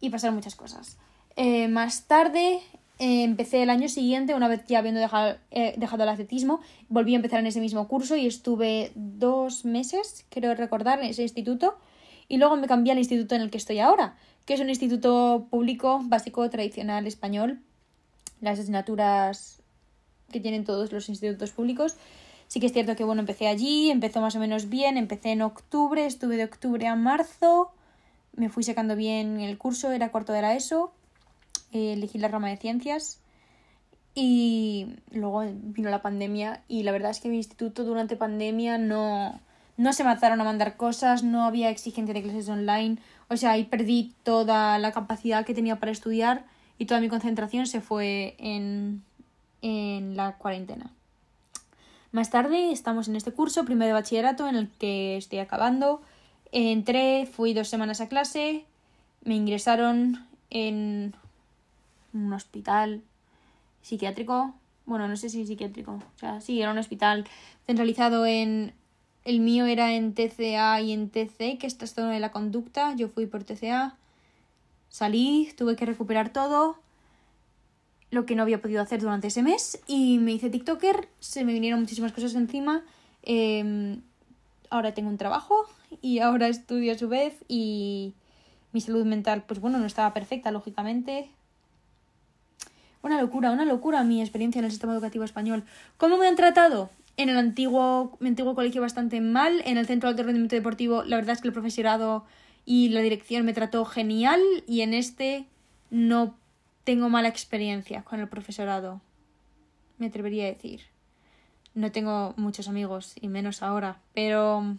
y 0.00 0.10
pasaron 0.10 0.34
muchas 0.34 0.54
cosas. 0.54 0.98
Eh, 1.36 1.68
más 1.68 2.06
tarde 2.06 2.60
empecé 2.98 3.62
el 3.62 3.70
año 3.70 3.88
siguiente, 3.88 4.34
una 4.34 4.48
vez 4.48 4.64
ya 4.66 4.78
habiendo 4.78 5.00
dejado, 5.00 5.36
dejado 5.76 6.02
el 6.02 6.08
atletismo, 6.08 6.60
volví 6.88 7.12
a 7.12 7.16
empezar 7.16 7.40
en 7.40 7.46
ese 7.46 7.60
mismo 7.60 7.88
curso 7.88 8.16
y 8.16 8.26
estuve 8.26 8.90
dos 8.94 9.66
meses, 9.66 10.24
creo 10.30 10.54
recordar, 10.54 11.00
en 11.00 11.10
ese 11.10 11.22
instituto. 11.22 11.76
Y 12.28 12.38
luego 12.38 12.56
me 12.56 12.66
cambié 12.66 12.92
al 12.92 12.98
instituto 12.98 13.34
en 13.34 13.42
el 13.42 13.50
que 13.50 13.58
estoy 13.58 13.80
ahora, 13.80 14.16
que 14.46 14.54
es 14.54 14.60
un 14.60 14.70
instituto 14.70 15.46
público 15.50 16.00
básico 16.04 16.48
tradicional 16.48 17.06
español. 17.06 17.60
Las 18.40 18.58
asignaturas 18.58 19.62
que 20.30 20.40
tienen 20.40 20.64
todos 20.64 20.92
los 20.92 21.08
institutos 21.08 21.50
públicos. 21.50 21.96
Sí 22.48 22.60
que 22.60 22.66
es 22.66 22.72
cierto 22.72 22.94
que 22.94 23.04
bueno, 23.04 23.20
empecé 23.20 23.48
allí, 23.48 23.90
empezó 23.90 24.20
más 24.20 24.36
o 24.36 24.38
menos 24.38 24.68
bien, 24.68 24.96
empecé 24.96 25.32
en 25.32 25.42
octubre, 25.42 26.06
estuve 26.06 26.36
de 26.36 26.44
octubre 26.44 26.86
a 26.86 26.94
marzo, 26.94 27.72
me 28.36 28.48
fui 28.48 28.62
sacando 28.62 28.96
bien 28.96 29.40
el 29.40 29.58
curso, 29.58 29.90
era 29.90 30.10
cuarto 30.10 30.32
de 30.32 30.42
la 30.42 30.54
ESO, 30.54 30.92
eh, 31.72 31.94
elegí 31.94 32.18
la 32.18 32.28
rama 32.28 32.48
de 32.48 32.56
ciencias 32.56 33.20
y 34.14 34.96
luego 35.10 35.44
vino 35.50 35.90
la 35.90 36.02
pandemia 36.02 36.62
y 36.68 36.84
la 36.84 36.92
verdad 36.92 37.10
es 37.10 37.20
que 37.20 37.28
mi 37.28 37.36
instituto 37.36 37.84
durante 37.84 38.16
pandemia 38.16 38.78
no, 38.78 39.40
no 39.76 39.92
se 39.92 40.04
mataron 40.04 40.40
a 40.40 40.44
mandar 40.44 40.76
cosas, 40.76 41.22
no 41.22 41.44
había 41.44 41.70
exigencia 41.70 42.14
de 42.14 42.22
clases 42.22 42.48
online, 42.48 42.98
o 43.28 43.36
sea, 43.36 43.52
ahí 43.52 43.64
perdí 43.64 44.14
toda 44.22 44.78
la 44.78 44.92
capacidad 44.92 45.44
que 45.44 45.54
tenía 45.54 45.80
para 45.80 45.92
estudiar 45.92 46.44
y 46.78 46.86
toda 46.86 47.00
mi 47.00 47.08
concentración 47.08 47.66
se 47.66 47.80
fue 47.80 48.36
en, 48.38 49.02
en 49.62 50.16
la 50.16 50.36
cuarentena. 50.36 50.90
Más 52.12 52.30
tarde 52.30 52.72
estamos 52.72 53.08
en 53.08 53.16
este 53.16 53.32
curso, 53.32 53.64
primero 53.64 53.88
de 53.88 53.92
bachillerato, 53.92 54.48
en 54.48 54.56
el 54.56 54.68
que 54.78 55.16
estoy 55.16 55.38
acabando. 55.40 56.00
Entré, 56.58 57.26
fui 57.26 57.52
dos 57.52 57.68
semanas 57.68 58.00
a 58.00 58.08
clase, 58.08 58.64
me 59.22 59.34
ingresaron 59.34 60.26
en 60.48 61.14
un 62.14 62.32
hospital 62.32 63.02
psiquiátrico. 63.82 64.54
Bueno, 64.86 65.06
no 65.06 65.18
sé 65.18 65.28
si 65.28 65.44
psiquiátrico. 65.44 65.92
O 65.92 66.18
sea, 66.18 66.40
sí, 66.40 66.62
era 66.62 66.72
un 66.72 66.78
hospital 66.78 67.26
centralizado 67.66 68.24
en. 68.24 68.72
El 69.26 69.40
mío 69.40 69.66
era 69.66 69.92
en 69.92 70.14
TCA 70.14 70.80
y 70.80 70.92
en 70.92 71.10
TC, 71.10 71.58
que 71.58 71.66
es 71.66 71.76
trastorno 71.76 72.10
de 72.12 72.20
la 72.20 72.32
conducta. 72.32 72.94
Yo 72.96 73.08
fui 73.10 73.26
por 73.26 73.44
TCA. 73.44 73.94
Salí, 74.88 75.52
tuve 75.58 75.76
que 75.76 75.84
recuperar 75.84 76.32
todo 76.32 76.78
lo 78.10 78.24
que 78.24 78.34
no 78.34 78.42
había 78.42 78.62
podido 78.62 78.80
hacer 78.80 79.02
durante 79.02 79.26
ese 79.26 79.42
mes 79.42 79.82
y 79.86 80.16
me 80.20 80.32
hice 80.32 80.48
TikToker, 80.48 81.06
se 81.20 81.44
me 81.44 81.52
vinieron 81.52 81.80
muchísimas 81.80 82.12
cosas 82.12 82.34
encima. 82.34 82.82
Em, 83.22 84.00
ahora 84.76 84.94
tengo 84.94 85.08
un 85.08 85.18
trabajo 85.18 85.66
y 86.02 86.20
ahora 86.20 86.48
estudio 86.48 86.92
a 86.92 86.98
su 86.98 87.08
vez 87.08 87.34
y 87.48 88.14
mi 88.72 88.80
salud 88.80 89.04
mental, 89.04 89.44
pues 89.46 89.60
bueno, 89.60 89.78
no 89.78 89.86
estaba 89.86 90.12
perfecta, 90.12 90.50
lógicamente. 90.50 91.30
Una 93.02 93.20
locura, 93.20 93.50
una 93.50 93.64
locura 93.64 94.04
mi 94.04 94.20
experiencia 94.20 94.58
en 94.58 94.66
el 94.66 94.70
sistema 94.70 94.92
educativo 94.92 95.24
español. 95.24 95.64
¿Cómo 95.96 96.18
me 96.18 96.26
han 96.26 96.36
tratado? 96.36 96.90
En 97.16 97.28
el 97.28 97.38
antiguo, 97.38 98.18
antiguo 98.20 98.54
colegio 98.54 98.82
bastante 98.82 99.20
mal, 99.20 99.62
en 99.64 99.78
el 99.78 99.86
centro 99.86 100.08
de 100.08 100.12
alto 100.12 100.24
rendimiento 100.24 100.56
deportivo 100.56 101.04
la 101.04 101.16
verdad 101.16 101.32
es 101.32 101.40
que 101.40 101.48
el 101.48 101.54
profesorado 101.54 102.24
y 102.66 102.90
la 102.90 103.00
dirección 103.00 103.46
me 103.46 103.54
trató 103.54 103.84
genial 103.84 104.40
y 104.66 104.82
en 104.82 104.92
este 104.92 105.46
no 105.90 106.36
tengo 106.84 107.08
mala 107.08 107.28
experiencia 107.28 108.02
con 108.02 108.20
el 108.20 108.28
profesorado. 108.28 109.00
Me 109.98 110.08
atrevería 110.08 110.44
a 110.44 110.48
decir. 110.48 110.95
No 111.76 111.92
tengo 111.92 112.34
muchos 112.36 112.66
amigos 112.68 113.12
y 113.20 113.28
menos 113.28 113.62
ahora, 113.62 114.00
pero 114.14 114.76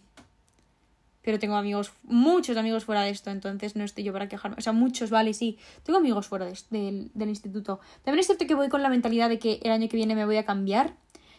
pero 1.22 1.40
tengo 1.40 1.56
amigos, 1.56 1.92
muchos 2.04 2.56
amigos 2.56 2.86
fuera 2.86 3.02
de 3.02 3.10
esto, 3.10 3.30
entonces 3.32 3.76
no 3.76 3.84
estoy 3.84 4.06
yo 4.06 4.14
para 4.14 4.30
quejarme. 4.30 4.56
O 4.58 4.62
sea, 4.62 4.72
muchos, 4.72 5.10
vale, 5.10 5.34
sí. 5.34 5.58
Tengo 5.84 6.00
amigos 6.00 6.26
fuera 6.26 6.46
del, 6.46 7.12
del 7.14 7.30
instituto. 7.30 7.82
También 8.04 8.22
es 8.22 8.28
cierto 8.28 8.48
que 8.48 8.56
voy 8.56 8.70
con 8.70 8.82
la 8.82 8.88
mentalidad 8.88 9.28
de 9.28 9.38
que 9.38 9.60
el 9.62 9.72
año 9.72 9.90
que 9.90 9.98
viene 9.98 10.16
me 10.16 10.26
voy 10.26 10.38
a 10.38 10.46
cambiar. 10.46 10.94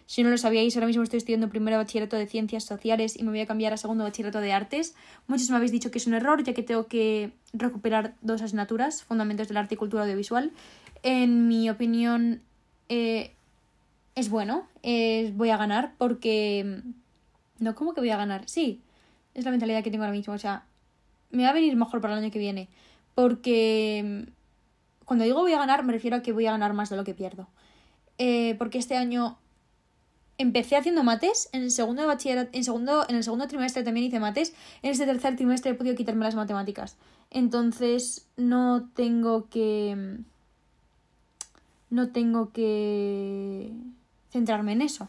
Si 0.04 0.22
no 0.22 0.28
lo 0.28 0.36
sabíais, 0.36 0.76
ahora 0.76 0.86
mismo 0.86 1.02
estoy 1.02 1.16
estudiando 1.16 1.48
primero 1.48 1.78
bachillerato 1.78 2.16
de 2.16 2.26
ciencias 2.26 2.64
sociales 2.64 3.16
y 3.16 3.22
me 3.24 3.30
voy 3.30 3.40
a 3.40 3.46
cambiar 3.46 3.72
a 3.72 3.78
segundo 3.78 4.04
bachillerato 4.04 4.40
de 4.40 4.52
artes. 4.52 4.94
Muchos 5.26 5.48
me 5.48 5.56
habéis 5.56 5.72
dicho 5.72 5.90
que 5.90 5.96
es 5.96 6.06
un 6.06 6.12
error, 6.12 6.44
ya 6.44 6.52
que 6.52 6.62
tengo 6.62 6.86
que 6.86 7.32
recuperar 7.54 8.14
dos 8.20 8.42
asignaturas, 8.42 9.02
fundamentos 9.02 9.48
del 9.48 9.56
arte 9.56 9.76
y 9.76 9.78
cultura 9.78 10.02
audiovisual. 10.02 10.52
En 11.02 11.48
mi 11.48 11.70
opinión, 11.70 12.42
eh, 12.90 13.32
es 14.18 14.30
bueno, 14.30 14.66
voy 14.82 15.50
a 15.50 15.56
ganar 15.56 15.94
porque... 15.98 16.82
No, 17.60 17.74
¿cómo 17.74 17.92
que 17.92 18.00
voy 18.00 18.10
a 18.10 18.16
ganar? 18.16 18.48
Sí, 18.48 18.82
es 19.34 19.44
la 19.44 19.50
mentalidad 19.50 19.82
que 19.82 19.90
tengo 19.90 20.04
ahora 20.04 20.16
mismo. 20.16 20.34
O 20.34 20.38
sea, 20.38 20.64
me 21.30 21.42
va 21.44 21.50
a 21.50 21.52
venir 21.52 21.74
mejor 21.76 22.00
para 22.00 22.14
el 22.14 22.22
año 22.22 22.32
que 22.32 22.38
viene. 22.38 22.68
Porque 23.14 24.26
cuando 25.04 25.24
digo 25.24 25.40
voy 25.40 25.52
a 25.52 25.58
ganar, 25.58 25.84
me 25.84 25.92
refiero 25.92 26.16
a 26.16 26.22
que 26.22 26.32
voy 26.32 26.46
a 26.46 26.52
ganar 26.52 26.72
más 26.74 26.90
de 26.90 26.96
lo 26.96 27.04
que 27.04 27.14
pierdo. 27.14 27.48
Eh, 28.18 28.56
porque 28.58 28.78
este 28.78 28.96
año 28.96 29.38
empecé 30.36 30.76
haciendo 30.76 31.02
mates, 31.02 31.48
en 31.52 31.62
el 31.62 31.70
segundo 31.70 32.02
de 32.02 32.08
bachillerato, 32.08 32.50
en 32.52 32.64
segundo, 32.64 33.06
en 33.08 33.16
el 33.16 33.24
segundo 33.24 33.48
trimestre 33.48 33.82
también 33.82 34.06
hice 34.06 34.20
mates, 34.20 34.54
en 34.82 34.90
este 34.90 35.06
tercer 35.06 35.36
trimestre 35.36 35.72
he 35.72 35.74
podido 35.74 35.96
quitarme 35.96 36.24
las 36.24 36.34
matemáticas. 36.34 36.96
Entonces 37.30 38.26
no 38.36 38.88
tengo 38.94 39.48
que. 39.48 40.18
No 41.90 42.10
tengo 42.10 42.52
que 42.52 43.72
centrarme 44.30 44.72
en 44.72 44.82
eso. 44.82 45.08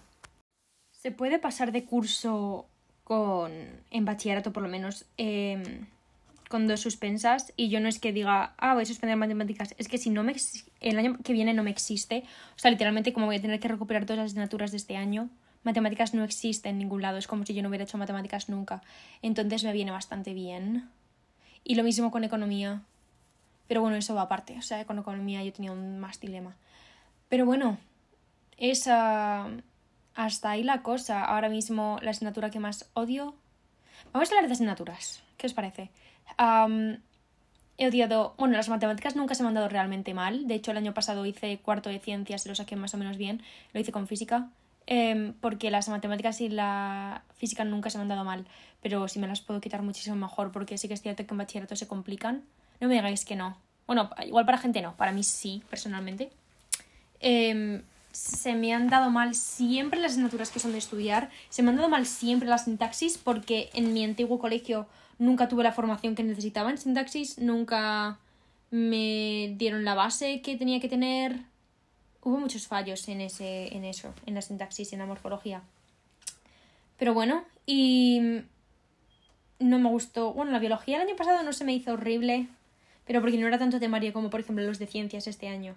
Se 0.91 1.11
puede 1.11 1.39
pasar 1.39 1.71
de 1.71 1.85
curso 1.85 2.67
con, 3.03 3.51
en 3.89 4.05
bachillerato 4.05 4.53
por 4.53 4.63
lo 4.63 4.69
menos, 4.69 5.05
em, 5.17 5.87
con 6.49 6.67
dos 6.67 6.81
suspensas 6.81 7.53
y 7.55 7.69
yo 7.69 7.79
no 7.79 7.87
es 7.87 7.99
que 7.99 8.11
diga, 8.11 8.53
ah, 8.57 8.73
voy 8.73 8.83
a 8.83 8.85
suspender 8.85 9.17
matemáticas, 9.17 9.75
es 9.77 9.87
que 9.87 9.97
si 9.97 10.09
no 10.09 10.23
me, 10.23 10.35
el 10.81 10.97
año 10.97 11.17
que 11.23 11.33
viene 11.33 11.53
no 11.53 11.63
me 11.63 11.69
existe, 11.69 12.23
o 12.55 12.59
sea, 12.59 12.71
literalmente 12.71 13.13
como 13.13 13.27
voy 13.27 13.37
a 13.37 13.41
tener 13.41 13.59
que 13.59 13.67
recuperar 13.67 14.05
todas 14.05 14.17
las 14.17 14.25
asignaturas 14.27 14.71
de 14.71 14.77
este 14.77 14.97
año, 14.97 15.29
matemáticas 15.63 16.13
no 16.13 16.23
existe 16.23 16.69
en 16.69 16.79
ningún 16.79 17.01
lado, 17.01 17.17
es 17.17 17.27
como 17.27 17.45
si 17.45 17.53
yo 17.53 17.61
no 17.61 17.69
hubiera 17.69 17.83
hecho 17.83 17.97
matemáticas 17.97 18.49
nunca, 18.49 18.81
entonces 19.21 19.63
me 19.63 19.73
viene 19.73 19.91
bastante 19.91 20.33
bien. 20.33 20.89
Y 21.63 21.75
lo 21.75 21.83
mismo 21.83 22.09
con 22.09 22.23
economía, 22.23 22.81
pero 23.67 23.81
bueno, 23.81 23.95
eso 23.97 24.15
va 24.15 24.23
aparte, 24.23 24.57
o 24.57 24.61
sea, 24.61 24.85
con 24.85 24.97
economía 24.97 25.43
yo 25.43 25.53
tenía 25.53 25.71
un 25.71 25.99
más 25.99 26.19
dilema. 26.19 26.55
Pero 27.27 27.45
bueno, 27.45 27.77
esa 28.59 29.47
hasta 30.15 30.51
ahí 30.51 30.63
la 30.63 30.83
cosa. 30.83 31.23
Ahora 31.23 31.49
mismo 31.49 31.97
la 32.01 32.11
asignatura 32.11 32.49
que 32.49 32.59
más 32.59 32.89
odio. 32.93 33.35
Vamos 34.11 34.29
a 34.29 34.33
hablar 34.33 34.47
de 34.47 34.53
asignaturas. 34.53 35.23
¿Qué 35.37 35.47
os 35.47 35.53
parece? 35.53 35.91
he 37.77 37.87
odiado. 37.87 38.35
Bueno, 38.37 38.57
las 38.57 38.67
matemáticas 38.67 39.15
nunca 39.15 39.33
se 39.35 39.43
me 39.43 39.49
han 39.49 39.55
dado 39.55 39.69
realmente 39.69 40.13
mal. 40.13 40.47
De 40.47 40.55
hecho, 40.55 40.71
el 40.71 40.77
año 40.77 40.93
pasado 40.93 41.25
hice 41.25 41.59
cuarto 41.59 41.89
de 41.89 41.99
ciencias 41.99 42.45
y 42.45 42.49
lo 42.49 42.55
saqué 42.55 42.75
más 42.75 42.93
o 42.93 42.97
menos 42.97 43.17
bien. 43.17 43.41
Lo 43.73 43.79
hice 43.79 43.93
con 43.93 44.07
física. 44.07 44.49
Em, 44.85 45.33
porque 45.33 45.71
las 45.71 45.87
matemáticas 45.87 46.41
y 46.41 46.49
la 46.49 47.23
física 47.37 47.63
nunca 47.63 47.89
se 47.89 47.97
me 47.97 48.01
han 48.01 48.09
dado 48.09 48.25
mal. 48.25 48.45
Pero 48.81 49.07
si 49.07 49.19
me 49.19 49.27
las 49.27 49.39
puedo 49.39 49.61
quitar 49.61 49.81
muchísimo 49.81 50.17
mejor. 50.17 50.51
Porque 50.51 50.77
sí 50.77 50.89
que 50.89 50.95
es 50.95 51.01
cierto 51.01 51.25
que 51.25 51.33
en 51.33 51.37
bachillerato 51.37 51.77
se 51.77 51.87
complican. 51.87 52.43
No 52.81 52.89
me 52.89 52.95
digáis 52.95 53.23
que 53.23 53.37
no. 53.37 53.57
Bueno, 53.87 54.09
igual 54.25 54.45
para 54.45 54.57
gente 54.57 54.81
no. 54.81 54.97
Para 54.97 55.13
mí 55.13 55.23
sí, 55.23 55.63
personalmente. 55.69 56.29
Eh, 57.21 57.81
se 58.19 58.53
me 58.53 58.73
han 58.73 58.89
dado 58.89 59.09
mal 59.09 59.33
siempre 59.33 59.99
las 59.99 60.11
asignaturas 60.11 60.51
que 60.51 60.59
son 60.59 60.73
de 60.73 60.77
estudiar, 60.77 61.29
se 61.49 61.63
me 61.63 61.69
han 61.69 61.77
dado 61.77 61.87
mal 61.87 62.05
siempre 62.05 62.49
las 62.49 62.65
sintaxis 62.65 63.17
porque 63.17 63.69
en 63.73 63.93
mi 63.93 64.03
antiguo 64.03 64.39
colegio 64.39 64.87
nunca 65.19 65.47
tuve 65.47 65.63
la 65.63 65.71
formación 65.71 66.15
que 66.15 66.23
necesitaba 66.23 66.69
en 66.69 66.77
sintaxis, 66.77 67.39
nunca 67.39 68.19
me 68.71 69.55
dieron 69.57 69.85
la 69.85 69.95
base 69.95 70.41
que 70.41 70.57
tenía 70.57 70.81
que 70.81 70.89
tener. 70.89 71.39
Hubo 72.21 72.37
muchos 72.37 72.67
fallos 72.67 73.07
en 73.07 73.21
ese 73.21 73.73
en 73.73 73.85
eso, 73.85 74.13
en 74.25 74.35
la 74.35 74.41
sintaxis 74.41 74.91
y 74.91 74.95
en 74.95 74.99
la 74.99 75.05
morfología. 75.05 75.61
Pero 76.97 77.13
bueno, 77.13 77.45
y 77.65 78.41
no 79.59 79.79
me 79.79 79.89
gustó. 79.89 80.33
Bueno, 80.33 80.51
la 80.51 80.59
biología 80.59 80.97
el 80.97 81.07
año 81.07 81.15
pasado 81.15 81.41
no 81.43 81.53
se 81.53 81.63
me 81.63 81.73
hizo 81.73 81.93
horrible, 81.93 82.47
pero 83.07 83.21
porque 83.21 83.37
no 83.37 83.47
era 83.47 83.57
tanto 83.57 83.79
temario 83.79 84.11
como 84.11 84.29
por 84.29 84.41
ejemplo 84.41 84.65
los 84.65 84.77
de 84.77 84.87
ciencias 84.87 85.25
este 85.25 85.47
año. 85.47 85.73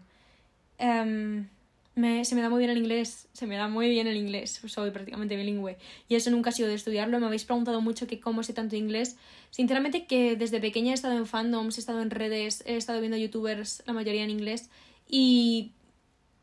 Um, 0.81 1.47
me, 1.95 2.25
se 2.25 2.35
me 2.35 2.43
da 2.43 2.49
muy 2.49 2.59
bien 2.59 2.71
el 2.71 2.79
inglés, 2.79 3.29
se 3.33 3.47
me 3.47 3.57
da 3.57 3.69
muy 3.69 3.89
bien 3.91 4.07
el 4.07 4.17
inglés, 4.17 4.61
soy 4.67 4.91
prácticamente 4.91 5.37
bilingüe. 5.37 5.77
Y 6.09 6.15
eso 6.15 6.31
nunca 6.31 6.51
ha 6.51 6.53
sido 6.53 6.69
de 6.69 6.75
estudiarlo, 6.75 7.21
me 7.21 7.27
habéis 7.27 7.45
preguntado 7.45 7.81
mucho 7.81 8.07
que 8.07 8.21
cómo 8.21 8.43
sé 8.43 8.53
tanto 8.53 8.77
inglés, 8.77 9.17
sinceramente 9.51 10.07
que 10.07 10.37
desde 10.37 10.61
pequeña 10.61 10.93
he 10.93 10.95
estado 10.95 11.17
en 11.17 11.27
fandoms, 11.27 11.77
he 11.77 11.81
estado 11.81 12.01
en 12.01 12.11
redes, 12.11 12.63
he 12.67 12.77
estado 12.77 13.01
viendo 13.01 13.17
youtubers, 13.17 13.83
la 13.87 13.93
mayoría 13.93 14.25
en 14.25 14.31
inglés. 14.31 14.71
Y 15.09 15.73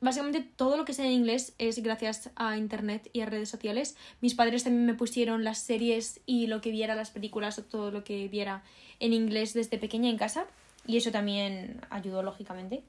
básicamente 0.01 0.47
todo 0.55 0.77
lo 0.77 0.85
que 0.85 0.93
sé 0.93 1.05
en 1.05 1.11
inglés 1.11 1.53
es 1.57 1.81
gracias 1.81 2.29
a 2.35 2.57
internet 2.57 3.09
y 3.11 3.21
a 3.21 3.25
redes 3.25 3.49
sociales. 3.49 3.95
Mis 4.21 4.35
padres 4.35 4.63
también 4.63 4.85
me 4.85 4.93
pusieron 4.93 5.43
las 5.43 5.57
series 5.57 6.21
y 6.25 6.47
lo 6.47 6.61
que 6.61 6.71
viera, 6.71 6.95
las 6.95 7.09
películas 7.09 7.57
o 7.57 7.63
todo 7.63 7.89
lo 7.89 8.03
que 8.03 8.27
viera 8.27 8.63
en 8.99 9.13
inglés 9.13 9.53
desde 9.53 9.79
pequeña 9.79 10.09
en 10.09 10.17
casa. 10.17 10.45
Y 10.85 10.97
eso 10.97 11.11
también 11.11 11.81
ayudó 11.89 12.23
lógicamente. 12.23 12.83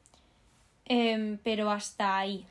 Em, 0.92 1.38
pero 1.44 1.70
hasta 1.70 2.18
ahí. 2.18 2.44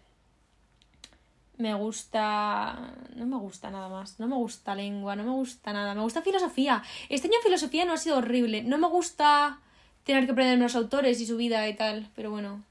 Me 1.57 1.73
gusta. 1.73 2.95
No 3.15 3.25
me 3.25 3.35
gusta 3.35 3.69
nada 3.69 3.89
más. 3.89 4.17
No 4.17 4.27
me 4.27 4.35
gusta 4.35 4.75
lengua, 4.75 5.17
no 5.17 5.25
me 5.25 5.31
gusta 5.31 5.73
nada. 5.73 5.93
Me 5.93 6.01
gusta 6.01 6.21
filosofía. 6.21 6.81
Este 7.09 7.27
año 7.27 7.35
filosofía 7.43 7.83
no 7.83 7.91
ha 7.91 7.97
sido 7.97 8.17
horrible. 8.17 8.63
No 8.63 8.77
me 8.77 8.87
gusta 8.87 9.59
tener 10.05 10.25
que 10.25 10.31
aprender 10.31 10.57
los 10.57 10.77
autores 10.77 11.19
y 11.19 11.25
su 11.25 11.35
vida 11.35 11.67
y 11.67 11.75
tal. 11.75 12.07
Pero 12.15 12.31
bueno. 12.31 12.63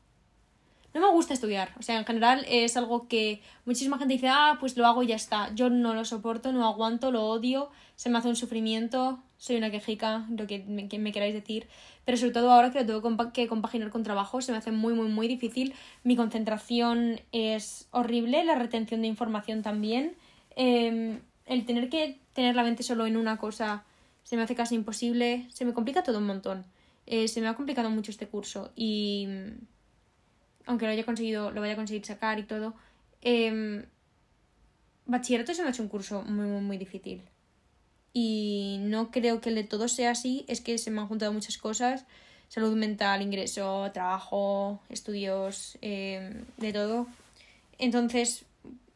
No 0.94 1.02
me 1.02 1.10
gusta 1.10 1.34
estudiar. 1.34 1.74
O 1.78 1.82
sea, 1.82 1.98
en 1.98 2.06
general 2.06 2.46
es 2.48 2.78
algo 2.78 3.06
que 3.06 3.42
muchísima 3.66 3.98
gente 3.98 4.14
dice, 4.14 4.28
ah, 4.30 4.56
pues 4.58 4.74
lo 4.78 4.86
hago 4.86 5.02
y 5.02 5.08
ya 5.08 5.16
está. 5.16 5.54
Yo 5.54 5.68
no 5.68 5.92
lo 5.92 6.06
soporto, 6.06 6.50
no 6.50 6.66
aguanto, 6.66 7.12
lo 7.12 7.26
odio. 7.26 7.68
Se 7.94 8.08
me 8.08 8.16
hace 8.16 8.28
un 8.28 8.36
sufrimiento. 8.36 9.22
Soy 9.38 9.56
una 9.56 9.70
quejica, 9.70 10.26
lo 10.30 10.46
que 10.46 10.64
me, 10.66 10.88
que 10.88 10.98
me 10.98 11.12
queráis 11.12 11.32
decir, 11.32 11.68
pero 12.04 12.18
sobre 12.18 12.32
todo 12.32 12.50
ahora 12.52 12.70
que 12.70 12.80
lo 12.84 13.00
tengo 13.00 13.32
que 13.32 13.46
compaginar 13.46 13.90
con 13.90 14.02
trabajo, 14.02 14.40
se 14.42 14.52
me 14.52 14.58
hace 14.58 14.72
muy, 14.72 14.94
muy, 14.94 15.08
muy 15.08 15.28
difícil. 15.28 15.74
Mi 16.04 16.16
concentración 16.16 17.20
es 17.32 17.88
horrible, 17.92 18.44
la 18.44 18.56
retención 18.56 19.00
de 19.02 19.06
información 19.08 19.62
también. 19.62 20.16
Em, 20.56 21.20
el 21.46 21.64
tener 21.66 21.88
que 21.88 22.18
tener 22.32 22.56
la 22.56 22.64
mente 22.64 22.82
solo 22.82 23.06
en 23.06 23.16
una 23.16 23.38
cosa 23.38 23.84
se 24.24 24.36
me 24.36 24.42
hace 24.42 24.54
casi 24.54 24.74
imposible, 24.74 25.46
se 25.50 25.64
me 25.64 25.72
complica 25.72 26.02
todo 26.02 26.18
un 26.18 26.26
montón. 26.26 26.66
Eh, 27.06 27.28
se 27.28 27.40
me 27.40 27.48
ha 27.48 27.54
complicado 27.54 27.90
mucho 27.90 28.10
este 28.10 28.26
curso 28.28 28.72
y 28.76 29.28
aunque 30.66 30.84
lo 30.84 30.92
haya 30.92 31.04
conseguido, 31.04 31.50
lo 31.52 31.60
vaya 31.60 31.72
a 31.74 31.76
conseguir 31.76 32.04
sacar 32.04 32.38
y 32.38 32.42
todo, 32.42 32.74
eh, 33.22 33.86
bachillerato 35.06 35.54
se 35.54 35.62
me 35.62 35.68
ha 35.68 35.70
hecho 35.70 35.82
un 35.82 35.88
curso 35.88 36.22
muy, 36.22 36.46
muy, 36.46 36.60
muy 36.60 36.76
difícil. 36.76 37.22
Y 38.20 38.78
no 38.80 39.12
creo 39.12 39.40
que 39.40 39.50
el 39.50 39.54
de 39.54 39.62
todo 39.62 39.86
sea 39.86 40.10
así, 40.10 40.44
es 40.48 40.60
que 40.60 40.76
se 40.78 40.90
me 40.90 41.00
han 41.00 41.06
juntado 41.06 41.32
muchas 41.32 41.56
cosas, 41.56 42.04
salud 42.48 42.74
mental, 42.74 43.22
ingreso, 43.22 43.88
trabajo, 43.94 44.80
estudios, 44.88 45.78
em, 45.82 46.44
de 46.56 46.72
todo. 46.72 47.06
Entonces, 47.78 48.44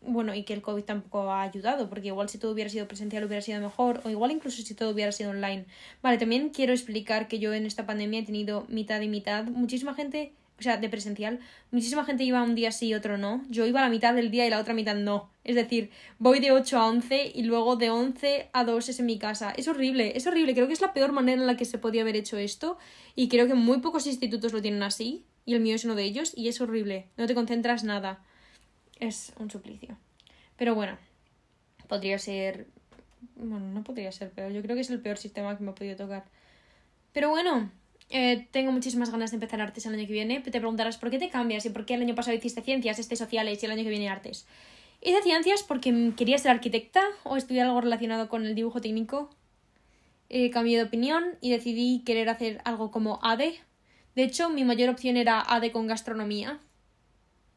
bueno, 0.01 0.35
y 0.35 0.43
que 0.43 0.55
el 0.55 0.61
COVID 0.61 0.83
tampoco 0.83 1.31
ha 1.31 1.43
ayudado, 1.43 1.89
porque 1.89 2.09
igual 2.09 2.29
si 2.31 2.39
todo 2.39 2.51
hubiera 2.51 2.69
sido 2.69 2.89
presencial 2.89 3.23
hubiera 3.25 3.43
sido 3.43 3.61
mejor, 3.61 4.01
o 4.05 4.11
igual 4.11 4.33
incluso 4.33 4.61
si 4.61 4.75
todo 4.75 4.91
hubiera 4.91 5.13
sido 5.13 5.31
online. 5.31 5.67
Vale, 6.03 6.19
también 6.19 6.49
quiero 6.49 6.73
explicar 6.73 7.29
que 7.29 7.39
yo 7.39 7.55
en 7.55 7.65
esta 7.65 7.87
pandemia 7.87 8.19
he 8.21 8.25
tenido 8.25 8.67
mitad 8.69 9.01
y 9.03 9.09
mitad. 9.09 9.45
Muchísima 9.45 9.95
gente 9.95 10.33
o 10.63 10.65
sea, 10.65 10.77
de 10.77 10.89
presencial, 10.89 11.41
muchísima 11.73 12.05
gente 12.05 12.23
iba 12.23 12.41
un 12.41 12.55
día 12.55 12.71
sí 12.71 12.89
y 12.89 12.95
otro 12.95 13.19
no. 13.19 13.43
Yo 13.49 13.67
iba 13.67 13.81
a 13.81 13.83
la 13.83 13.89
mitad 13.89 14.15
del 14.15 14.31
día 14.31 14.47
y 14.47 14.51
la 14.51 14.61
otra 14.61 14.75
mitad 14.75 14.95
no. 14.95 15.29
Es 15.43 15.57
decir, 15.57 15.91
voy 16.21 16.39
de 16.39 16.53
8 16.53 16.79
a 16.79 16.87
11 16.87 17.33
y 17.35 17.43
luego 17.43 17.75
de 17.75 17.91
11 17.91 18.51
a 18.53 18.65
2 18.65 18.89
es 18.89 19.01
en 19.01 19.07
mi 19.07 19.19
casa. 19.19 19.53
Es 19.57 19.67
horrible, 19.67 20.17
es 20.17 20.25
horrible. 20.29 20.55
Creo 20.55 20.69
que 20.69 20.73
es 20.73 20.81
la 20.81 20.93
peor 20.93 21.11
manera 21.11 21.41
en 21.41 21.49
la 21.49 21.57
que 21.57 21.65
se 21.65 21.79
podía 21.79 22.03
haber 22.03 22.15
hecho 22.15 22.39
esto 22.39 22.79
y 23.17 23.29
creo 23.29 23.49
que 23.49 23.55
muy 23.55 23.79
pocos 23.79 24.07
institutos 24.07 24.53
lo 24.53 24.63
tienen 24.63 24.85
así 24.85 25.25
y 25.45 25.55
el 25.55 25.61
mío 25.61 25.75
es 25.75 25.85
uno 25.85 25.97
de 25.97 26.05
ellos 26.05 26.33
y 26.37 26.47
es 26.47 26.61
horrible. 26.61 27.09
No 27.17 27.27
te 27.27 27.35
concentras 27.35 27.83
nada. 27.83 28.25
Es 29.01 29.33
un 29.41 29.51
suplicio. 29.51 29.99
Pero 30.57 30.77
bueno, 30.77 30.97
podría 31.89 32.19
ser... 32.19 32.69
Bueno, 33.35 33.67
no 33.67 33.83
podría 33.83 34.13
ser, 34.13 34.31
pero 34.33 34.49
yo 34.51 34.63
creo 34.63 34.77
que 34.77 34.83
es 34.83 34.91
el 34.91 35.01
peor 35.01 35.19
sistema 35.19 35.57
que 35.57 35.65
me 35.65 35.73
ha 35.73 35.75
podido 35.75 35.97
tocar. 35.97 36.25
Pero 37.13 37.31
bueno, 37.31 37.71
eh, 38.15 38.47
tengo 38.51 38.73
muchísimas 38.73 39.11
ganas 39.11 39.31
de 39.31 39.37
empezar 39.37 39.63
artes 39.63 39.87
el 39.87 39.95
año 39.95 40.07
que 40.07 40.13
viene. 40.13 40.41
Te 40.41 40.51
preguntarás 40.51 40.99
por 40.99 41.11
qué 41.11 41.19
te 41.19 41.31
cambias 41.31 41.65
y 41.65 41.71
por 41.71 41.87
qué 41.87 41.95
el 41.95 42.03
año 42.03 42.15
pasado 42.15 42.37
hiciste 42.37 42.61
ciencias, 42.61 42.99
este 42.99 43.17
sociales 43.17 43.63
y 43.63 43.67
el 43.67 43.73
año 43.73 43.85
que 43.85 43.89
viene 43.89 44.11
artes. 44.11 44.47
Hice 45.01 45.23
ciencias 45.23 45.63
porque 45.63 46.13
quería 46.15 46.37
ser 46.37 46.51
arquitecta 46.51 47.03
o 47.25 47.39
estudiar 47.39 47.67
algo 47.67 47.81
relacionado 47.81 48.29
con 48.29 48.45
el 48.45 48.55
dibujo 48.55 48.83
técnico. 48.83 49.31
Eh, 50.29 50.51
cambié 50.51 50.77
de 50.77 50.85
opinión 50.85 51.25
y 51.41 51.51
decidí 51.51 52.03
querer 52.05 52.29
hacer 52.29 52.61
algo 52.65 52.91
como 52.91 53.19
ADE. 53.23 53.59
De 54.15 54.25
hecho, 54.25 54.51
mi 54.51 54.65
mayor 54.65 54.91
opción 54.91 55.17
era 55.17 55.41
ADE 55.41 55.73
con 55.73 55.87
gastronomía. 55.87 56.61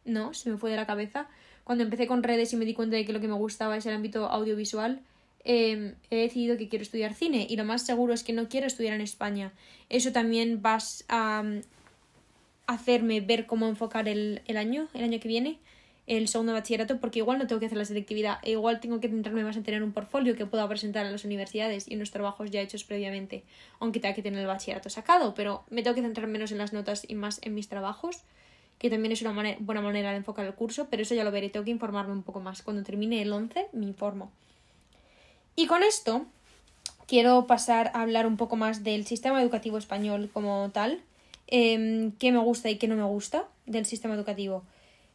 No, 0.06 0.34
se 0.34 0.50
me 0.50 0.58
fue 0.58 0.72
de 0.72 0.78
la 0.78 0.88
cabeza. 0.88 1.28
Cuando 1.66 1.84
empecé 1.84 2.08
con 2.08 2.24
redes 2.24 2.54
y 2.54 2.56
me 2.56 2.64
di 2.64 2.74
cuenta 2.74 2.96
de 2.96 3.04
que 3.04 3.12
lo 3.12 3.20
que 3.20 3.28
me 3.28 3.34
gustaba 3.34 3.76
es 3.76 3.86
el 3.86 3.94
ámbito 3.94 4.28
audiovisual, 4.28 5.02
Em, 5.48 5.94
he 6.10 6.16
decidido 6.16 6.58
que 6.58 6.68
quiero 6.68 6.82
estudiar 6.82 7.14
cine 7.14 7.46
y 7.48 7.56
lo 7.56 7.66
más 7.66 7.86
seguro 7.86 8.14
es 8.14 8.24
que 8.24 8.34
no 8.34 8.50
quiero 8.50 8.66
estudiar 8.66 8.96
en 8.96 9.02
España. 9.02 9.54
Eso 9.90 10.12
también 10.12 10.64
va 10.66 10.80
a 11.08 11.44
mm, 11.44 11.62
hacerme 12.66 13.22
ver 13.22 13.46
cómo 13.46 13.68
enfocar 13.68 14.08
el, 14.08 14.42
el 14.48 14.58
año, 14.58 14.88
el 14.96 15.04
año 15.04 15.20
que 15.20 15.28
viene, 15.28 15.60
el 16.08 16.28
segundo 16.28 16.54
bachillerato, 16.54 17.00
porque 17.00 17.20
igual 17.20 17.38
no 17.38 17.46
tengo 17.46 17.60
que 17.60 17.68
hacer 17.68 17.78
la 17.78 17.86
selectividad, 17.86 18.40
e 18.42 18.52
igual 18.52 18.80
tengo 18.80 19.00
que 19.00 19.08
centrarme 19.08 19.44
más 19.44 19.56
en 19.56 19.64
tener 19.64 19.84
un 19.84 19.92
portfolio 19.92 20.36
que 20.36 20.48
pueda 20.48 20.68
presentar 20.68 21.06
a 21.06 21.12
las 21.12 21.26
universidades 21.26 21.88
y 21.88 21.94
en 21.94 22.00
los 22.00 22.10
trabajos 22.10 22.50
ya 22.50 22.62
hechos 22.62 22.84
previamente, 22.84 23.44
aunque 23.80 24.00
tenga 24.00 24.16
que 24.16 24.24
tener 24.24 24.40
el 24.40 24.48
bachillerato 24.48 24.90
sacado, 24.90 25.36
pero 25.36 25.64
me 25.70 25.84
tengo 25.84 25.96
que 25.96 26.02
centrar 26.02 26.28
menos 26.28 26.52
en 26.52 26.58
las 26.58 26.74
notas 26.74 27.06
y 27.08 27.14
más 27.14 27.40
en 27.44 27.54
mis 27.54 27.70
trabajos, 27.70 28.24
que 28.80 28.90
también 28.90 29.12
es 29.12 29.22
una 29.22 29.56
buena 29.60 29.82
manera 29.82 30.12
de 30.12 30.18
enfocar 30.18 30.46
el 30.46 30.54
curso, 30.54 30.88
pero 30.90 31.04
eso 31.04 31.14
ya 31.14 31.24
lo 31.24 31.32
veré, 31.32 31.50
tengo 31.50 31.64
que 31.64 31.72
informarme 31.72 32.14
un 32.14 32.24
poco 32.24 32.40
más. 32.40 32.62
Cuando 32.62 32.84
termine 32.84 33.22
el 33.22 33.32
11 33.32 33.68
me 33.74 33.86
informo. 33.86 34.32
Y 35.56 35.68
con 35.68 35.84
esto 35.84 36.26
quiero 37.08 37.48
pasar 37.48 37.92
a 37.94 38.02
hablar 38.02 38.28
un 38.28 38.38
poco 38.38 38.56
más 38.56 38.84
del 38.84 39.06
sistema 39.06 39.42
educativo 39.42 39.78
español 39.78 40.30
como 40.34 40.70
tal, 40.72 41.02
eh, 41.48 42.12
qué 42.20 42.32
me 42.32 42.40
gusta 42.40 42.70
y 42.70 42.78
qué 42.78 42.88
no 42.88 42.96
me 42.96 43.04
gusta 43.04 43.46
del 43.66 43.86
sistema 43.86 44.16
educativo. 44.16 44.64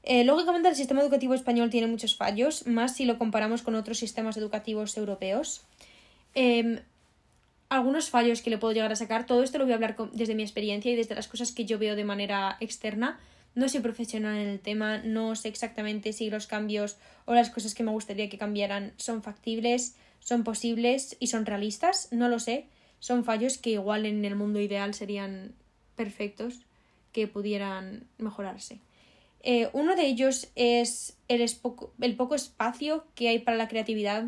Eh, 0.03 0.25
lógicamente 0.25 0.69
el 0.69 0.77
sistema 0.77 1.03
educativo 1.03 1.35
español 1.35 1.69
tiene 1.69 1.87
muchos 1.87 2.17
fallos, 2.17 2.67
más 2.67 2.97
si 2.97 3.05
lo 3.05 3.19
comparamos 3.19 3.63
con 3.63 3.75
otros 3.75 3.99
sistemas 3.99 4.37
educativos 4.37 4.97
europeos. 4.97 5.63
Em, 6.35 6.81
algunos 7.69 8.09
fallos 8.09 8.41
que 8.41 8.51
le 8.51 8.59
puedo 8.59 8.73
llegar 8.73 8.93
a 8.93 8.97
sacar, 8.97 9.27
todo 9.27 9.43
esto 9.43 9.59
lo 9.59 9.65
voy 9.65 9.73
a 9.73 9.77
hablar 9.77 9.97
desde 10.13 10.35
mi 10.35 10.43
experiencia 10.43 10.91
y 10.91 10.97
desde 10.97 11.15
las 11.15 11.29
cosas 11.29 11.53
que 11.53 11.67
yo 11.67 11.79
veo 11.79 11.97
de 11.97 12.05
manera 12.05 12.57
externa. 12.61 13.21
No 13.55 13.69
soy 13.69 13.81
profesional 13.81 14.39
en 14.39 14.49
el 14.49 14.61
tema, 14.61 14.99
no 14.99 15.35
sé 15.37 15.49
exactamente 15.49 16.13
si 16.13 16.31
los 16.31 16.47
cambios 16.47 16.97
o 17.27 17.35
las 17.35 17.51
cosas 17.51 17.75
que 17.75 17.83
me 17.83 17.91
gustaría 17.91 18.31
que 18.31 18.39
cambiaran 18.39 18.93
son 18.97 19.23
factibles 19.23 19.97
son 20.21 20.45
posibles 20.45 21.17
y 21.19 21.27
son 21.27 21.47
realistas, 21.47 22.09
no 22.13 22.29
lo 22.29 22.39
sé. 22.39 22.67
Son 23.01 23.25
fallos 23.25 23.59
que 23.59 23.71
igual 23.71 24.07
en 24.07 24.25
el 24.25 24.37
mundo 24.37 24.61
ideal 24.61 24.95
serían 24.95 25.55
perfectos, 25.97 26.61
que 27.13 27.27
pudieran 27.27 28.05
mejorarse. 28.19 28.79
Eh, 29.43 29.69
uno 29.73 29.97
de 29.97 30.07
ellos 30.07 30.49
es 30.55 31.17
el, 31.29 31.41
el, 31.41 32.17
poco 32.17 32.35
espacio 32.35 33.05
que 33.15 33.29
hay 33.29 33.39
para 33.39 33.57
la 33.57 33.69
creatividad, 33.69 34.27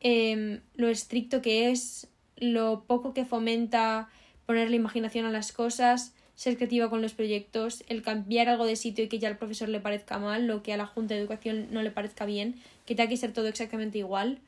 em, 0.00 0.60
lo 0.74 0.88
estricto 0.88 1.40
que 1.40 1.70
es, 1.70 2.08
lo 2.36 2.84
poco 2.86 3.14
que 3.14 3.24
fomenta 3.24 4.08
poner 4.44 4.70
la 4.70 4.76
imaginación 4.76 5.24
a 5.24 5.30
las 5.30 5.52
cosas, 5.52 6.14
ser 6.34 6.56
creativa 6.56 6.90
con 6.90 7.00
los 7.00 7.14
proyectos, 7.14 7.84
el 7.88 8.02
cambiar 8.02 8.48
algo 8.48 8.66
de 8.66 8.76
sitio 8.76 9.04
y 9.04 9.08
que 9.08 9.20
ya 9.20 9.28
al 9.28 9.38
profesor 9.38 9.68
le 9.68 9.80
parezca 9.80 10.18
mal, 10.18 10.46
lo 10.46 10.62
que 10.62 10.72
a 10.72 10.76
la 10.76 10.86
Junta 10.86 11.14
de 11.14 11.20
Educación 11.20 11.68
no 11.70 11.82
le 11.82 11.90
parezca 11.90 12.26
bien, 12.26 12.56
que 12.86 12.94
tenga 12.94 13.08
que 13.08 13.16
ser 13.16 13.32
todo 13.32 13.46
exactamente 13.46 13.98
igual. 13.98 14.40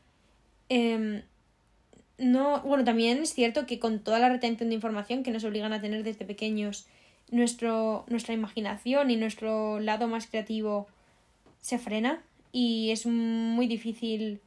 Em, 0.68 1.22
no, 2.18 2.60
bueno, 2.62 2.84
también 2.84 3.18
es 3.18 3.34
cierto 3.34 3.66
que 3.66 3.78
con 3.78 4.00
toda 4.00 4.18
la 4.18 4.28
retención 4.28 4.68
de 4.70 4.74
información 4.74 5.22
que 5.22 5.30
nos 5.30 5.44
obligan 5.44 5.72
a 5.72 5.80
tener 5.80 6.02
desde 6.02 6.24
pequeños, 6.24 6.86
nuestro, 7.30 8.04
nuestra 8.08 8.34
imaginación 8.34 9.10
y 9.10 9.16
nuestro 9.16 9.80
lado 9.80 10.08
más 10.08 10.26
creativo 10.26 10.86
se 11.60 11.78
frena 11.78 12.22
y 12.52 12.90
es 12.90 13.06
muy 13.06 13.66
difícil 13.66 14.40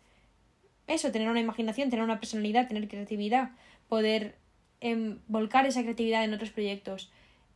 eso, 0.87 1.11
tener 1.11 1.29
una 1.29 1.39
imaginación, 1.39 1.89
tener 1.89 2.03
una 2.03 2.19
personalidad, 2.19 2.67
tener 2.67 2.87
creatividad, 2.87 3.51
poder 3.87 4.35
em, 4.81 5.19
volcar 5.27 5.65
esa 5.67 5.83
creatividad 5.83 6.23
en 6.23 6.33
otros 6.33 6.49
proyectos. 6.49 7.11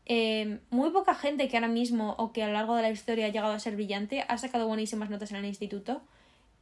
Em, 0.06 0.60
muy 0.70 0.92
poca 0.92 1.16
gente 1.16 1.48
que 1.48 1.58
ahora 1.58 1.70
mismo 1.70 2.16
o 2.20 2.34
que 2.34 2.44
a 2.44 2.48
lo 2.48 2.54
largo 2.54 2.76
de 2.76 2.82
la 2.84 2.92
historia 2.92 3.26
ha 3.28 3.30
llegado 3.30 3.54
a 3.54 3.60
ser 3.60 3.76
brillante 3.76 4.26
ha 4.28 4.38
sacado 4.38 4.68
buenísimas 4.68 5.10
notas 5.10 5.32
en 5.32 5.38
el 5.38 5.46
instituto 5.46 6.02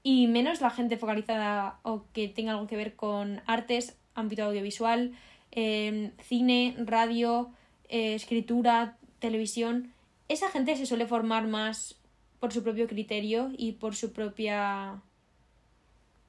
y 0.04 0.28
menos 0.28 0.62
la 0.62 0.70
gente 0.70 0.98
focalizada 0.98 1.80
o 1.84 2.06
que 2.14 2.28
tenga 2.28 2.54
algo 2.54 2.68
que 2.68 2.76
ver 2.76 2.96
con 2.96 3.42
artes, 3.46 3.98
ámbito 4.16 4.44
audiovisual, 4.44 5.14
em, 5.52 6.12
cine, 6.22 6.76
radio, 6.78 7.52
eh, 7.90 8.16
escritura, 8.16 8.98
televisión. 9.20 9.94
Esa 10.28 10.50
gente 10.50 10.76
se 10.76 10.86
suele 10.86 11.06
formar 11.06 11.48
más 11.48 11.96
por 12.40 12.52
su 12.52 12.64
propio 12.64 12.88
criterio 12.88 13.52
y 13.58 13.74
por 13.74 13.96
su 13.96 14.12
propia. 14.14 15.02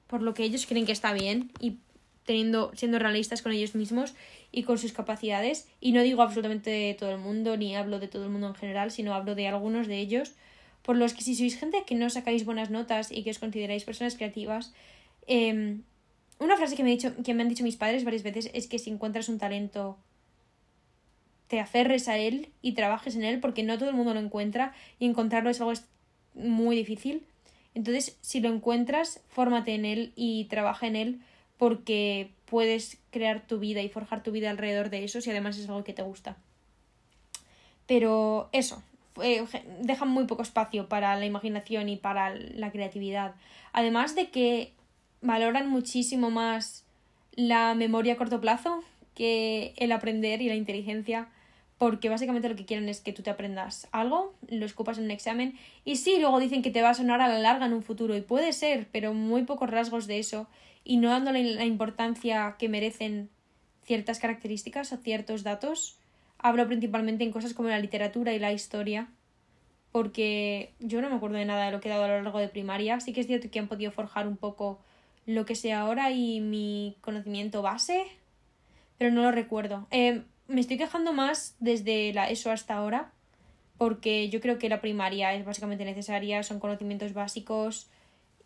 por 0.06 0.20
lo 0.20 0.34
que 0.34 0.44
ellos 0.44 0.66
creen 0.66 0.84
que 0.84 0.92
está 0.92 1.14
bien 1.14 1.50
y 1.58 1.78
teniendo, 2.26 2.70
siendo 2.74 2.98
realistas 2.98 3.40
con 3.40 3.52
ellos 3.52 3.74
mismos 3.74 4.12
y 4.50 4.64
con 4.64 4.76
sus 4.76 4.92
capacidades. 4.92 5.68
Y 5.80 5.92
no 5.92 6.02
digo 6.02 6.20
absolutamente 6.20 6.68
de 6.68 6.92
todo 6.92 7.12
el 7.12 7.18
mundo, 7.18 7.56
ni 7.56 7.74
hablo 7.74 7.98
de 7.98 8.08
todo 8.08 8.24
el 8.24 8.30
mundo 8.30 8.48
en 8.48 8.54
general, 8.54 8.90
sino 8.90 9.14
hablo 9.14 9.34
de 9.34 9.48
algunos 9.48 9.86
de 9.86 9.98
ellos 10.00 10.34
por 10.82 10.96
los 10.96 11.14
que 11.14 11.22
si 11.22 11.34
sois 11.34 11.58
gente 11.58 11.84
que 11.86 11.94
no 11.94 12.10
sacáis 12.10 12.44
buenas 12.44 12.70
notas 12.70 13.10
y 13.10 13.22
que 13.22 13.30
os 13.30 13.38
consideráis 13.38 13.84
personas 13.84 14.16
creativas, 14.16 14.74
em, 15.26 15.82
una 16.38 16.56
frase 16.56 16.76
que 16.76 16.82
me, 16.82 16.90
dicho, 16.90 17.14
que 17.22 17.34
me 17.34 17.42
han 17.42 17.48
dicho 17.48 17.64
mis 17.64 17.76
padres 17.76 18.04
varias 18.04 18.22
veces 18.22 18.50
es 18.52 18.66
que 18.66 18.78
si 18.78 18.90
encuentras 18.90 19.28
un 19.28 19.38
talento, 19.38 19.96
te 21.46 21.60
aferres 21.60 22.08
a 22.08 22.18
él 22.18 22.48
y 22.62 22.72
trabajes 22.72 23.14
en 23.14 23.24
él, 23.24 23.38
porque 23.38 23.62
no 23.62 23.78
todo 23.78 23.90
el 23.90 23.94
mundo 23.94 24.14
lo 24.14 24.20
encuentra 24.20 24.74
y 24.98 25.06
encontrarlo 25.06 25.50
es 25.50 25.60
algo 25.60 25.74
muy 26.34 26.74
difícil. 26.76 27.26
Entonces, 27.74 28.16
si 28.20 28.40
lo 28.40 28.48
encuentras, 28.48 29.20
fórmate 29.28 29.74
en 29.74 29.84
él 29.84 30.12
y 30.16 30.46
trabaja 30.46 30.86
en 30.86 30.96
él 30.96 31.20
porque 31.58 32.30
puedes 32.46 32.98
crear 33.10 33.46
tu 33.46 33.58
vida 33.58 33.82
y 33.82 33.88
forjar 33.88 34.22
tu 34.22 34.32
vida 34.32 34.50
alrededor 34.50 34.90
de 34.90 35.04
eso 35.04 35.20
si 35.20 35.30
además 35.30 35.58
es 35.58 35.68
algo 35.68 35.84
que 35.84 35.92
te 35.92 36.02
gusta. 36.02 36.36
Pero 37.86 38.48
eso, 38.52 38.82
eh, 39.22 39.44
dejan 39.80 40.08
muy 40.08 40.24
poco 40.26 40.42
espacio 40.42 40.88
para 40.88 41.16
la 41.16 41.26
imaginación 41.26 41.88
y 41.88 41.96
para 41.96 42.34
la 42.34 42.70
creatividad. 42.70 43.34
Además 43.72 44.14
de 44.14 44.30
que 44.30 44.72
valoran 45.20 45.68
muchísimo 45.68 46.30
más 46.30 46.84
la 47.34 47.74
memoria 47.74 48.14
a 48.14 48.16
corto 48.16 48.40
plazo 48.40 48.82
que 49.14 49.74
el 49.76 49.92
aprender 49.92 50.42
y 50.42 50.48
la 50.48 50.54
inteligencia, 50.54 51.28
porque 51.78 52.08
básicamente 52.08 52.48
lo 52.48 52.56
que 52.56 52.64
quieren 52.64 52.88
es 52.88 53.00
que 53.00 53.12
tú 53.12 53.22
te 53.22 53.30
aprendas 53.30 53.88
algo, 53.92 54.34
lo 54.48 54.64
escupas 54.64 54.98
en 54.98 55.04
un 55.04 55.10
examen 55.10 55.58
y 55.84 55.96
sí, 55.96 56.18
luego 56.18 56.38
dicen 56.38 56.62
que 56.62 56.70
te 56.70 56.82
va 56.82 56.90
a 56.90 56.94
sonar 56.94 57.20
a 57.20 57.28
la 57.28 57.38
larga 57.38 57.66
en 57.66 57.72
un 57.72 57.82
futuro 57.82 58.16
y 58.16 58.20
puede 58.20 58.52
ser, 58.52 58.88
pero 58.92 59.14
muy 59.14 59.44
pocos 59.44 59.68
rasgos 59.68 60.06
de 60.06 60.18
eso 60.18 60.46
y 60.84 60.96
no 60.96 61.10
dándole 61.10 61.42
la 61.42 61.64
importancia 61.64 62.56
que 62.58 62.68
merecen 62.68 63.30
ciertas 63.84 64.18
características 64.18 64.92
o 64.92 64.96
ciertos 64.96 65.42
datos. 65.42 65.98
Hablo 66.42 66.66
principalmente 66.66 67.24
en 67.24 67.32
cosas 67.32 67.54
como 67.54 67.68
la 67.68 67.78
literatura 67.78 68.34
y 68.34 68.38
la 68.38 68.52
historia, 68.52 69.08
porque 69.92 70.74
yo 70.80 71.00
no 71.00 71.08
me 71.08 71.16
acuerdo 71.16 71.36
de 71.36 71.44
nada 71.44 71.66
de 71.66 71.72
lo 71.72 71.80
que 71.80 71.88
he 71.88 71.92
dado 71.92 72.04
a 72.04 72.08
lo 72.08 72.22
largo 72.22 72.38
de 72.38 72.48
primaria. 72.48 73.00
Sí 73.00 73.12
que 73.12 73.20
es 73.20 73.26
cierto 73.26 73.50
que 73.50 73.58
han 73.58 73.68
podido 73.68 73.92
forjar 73.92 74.26
un 74.26 74.36
poco 74.36 74.80
lo 75.24 75.46
que 75.46 75.54
sé 75.54 75.72
ahora 75.72 76.10
y 76.10 76.40
mi 76.40 76.96
conocimiento 77.00 77.62
base, 77.62 78.04
pero 78.98 79.10
no 79.10 79.22
lo 79.22 79.30
recuerdo. 79.30 79.86
Eh, 79.90 80.22
me 80.48 80.60
estoy 80.60 80.76
quejando 80.76 81.12
más 81.12 81.56
desde 81.60 82.12
la 82.12 82.28
ESO 82.28 82.50
hasta 82.50 82.74
ahora, 82.74 83.12
porque 83.78 84.28
yo 84.28 84.40
creo 84.40 84.58
que 84.58 84.68
la 84.68 84.80
primaria 84.80 85.34
es 85.34 85.44
básicamente 85.44 85.84
necesaria, 85.84 86.42
son 86.42 86.60
conocimientos 86.60 87.12
básicos 87.12 87.88